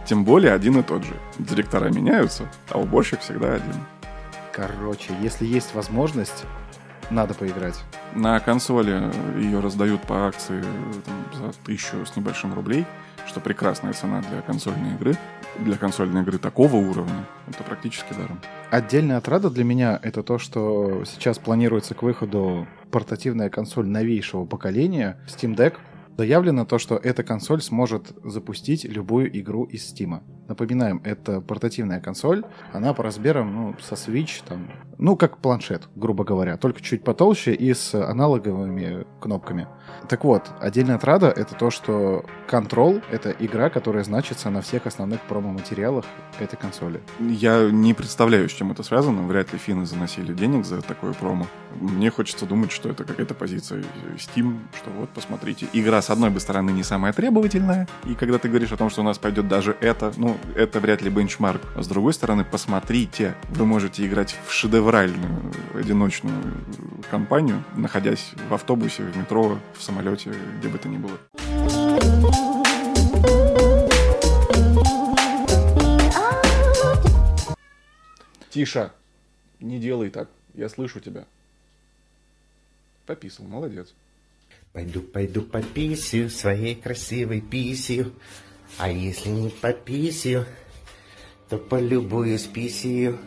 [0.06, 1.14] Тем более один и тот же.
[1.38, 3.76] Директора меняются, а уборщик всегда один.
[4.54, 6.46] Короче, если есть возможность,
[7.10, 7.80] надо поиграть.
[8.16, 10.64] На консоли ее раздают по акции
[11.06, 12.86] там, за тысячу с небольшим рублей,
[13.28, 15.16] что прекрасная цена для консольной игры.
[15.60, 18.40] Для консольной игры такого уровня это практически даром.
[18.72, 25.20] Отдельная отрада для меня это то, что сейчас планируется к выходу портативная консоль новейшего поколения
[25.28, 25.76] Steam Deck.
[26.18, 30.22] Заявлено то, что эта консоль сможет запустить любую игру из Steam.
[30.50, 32.44] Напоминаем, это портативная консоль,
[32.74, 37.54] она по размерам ну, со Switch, там, ну как планшет, грубо говоря, только чуть потолще
[37.54, 39.68] и с аналоговыми кнопками.
[40.08, 45.22] Так вот, отдельная отрада это то, что Control— это игра, которая значится на всех основных
[45.22, 46.06] промо-материалах
[46.40, 47.00] этой консоли.
[47.20, 49.22] Я не представляю, с чем это связано.
[49.28, 51.46] Вряд ли финны заносили денег за такое промо.
[51.80, 53.84] Мне хочется думать, что это какая-то позиция
[54.16, 55.68] Steam, что вот, посмотрите.
[55.74, 59.02] Игра, с одной бы стороны, не самая требовательная, и когда ты говоришь о том, что
[59.02, 61.62] у нас пойдет даже это, ну, это вряд ли бенчмарк.
[61.76, 66.42] А с другой стороны, посмотрите, вы можете играть в шедевральную одиночную
[67.10, 71.18] компанию, находясь в автобусе, в метро, в самолете, где бы то ни было.
[78.50, 78.92] Тише,
[79.60, 81.26] не делай так, я слышу тебя.
[83.06, 83.94] Пописал, молодец.
[84.74, 88.14] Пойду, пойду пописью своей красивой писью.
[88.78, 90.46] А если не пописью,
[91.50, 93.18] то полюбуюсь писью.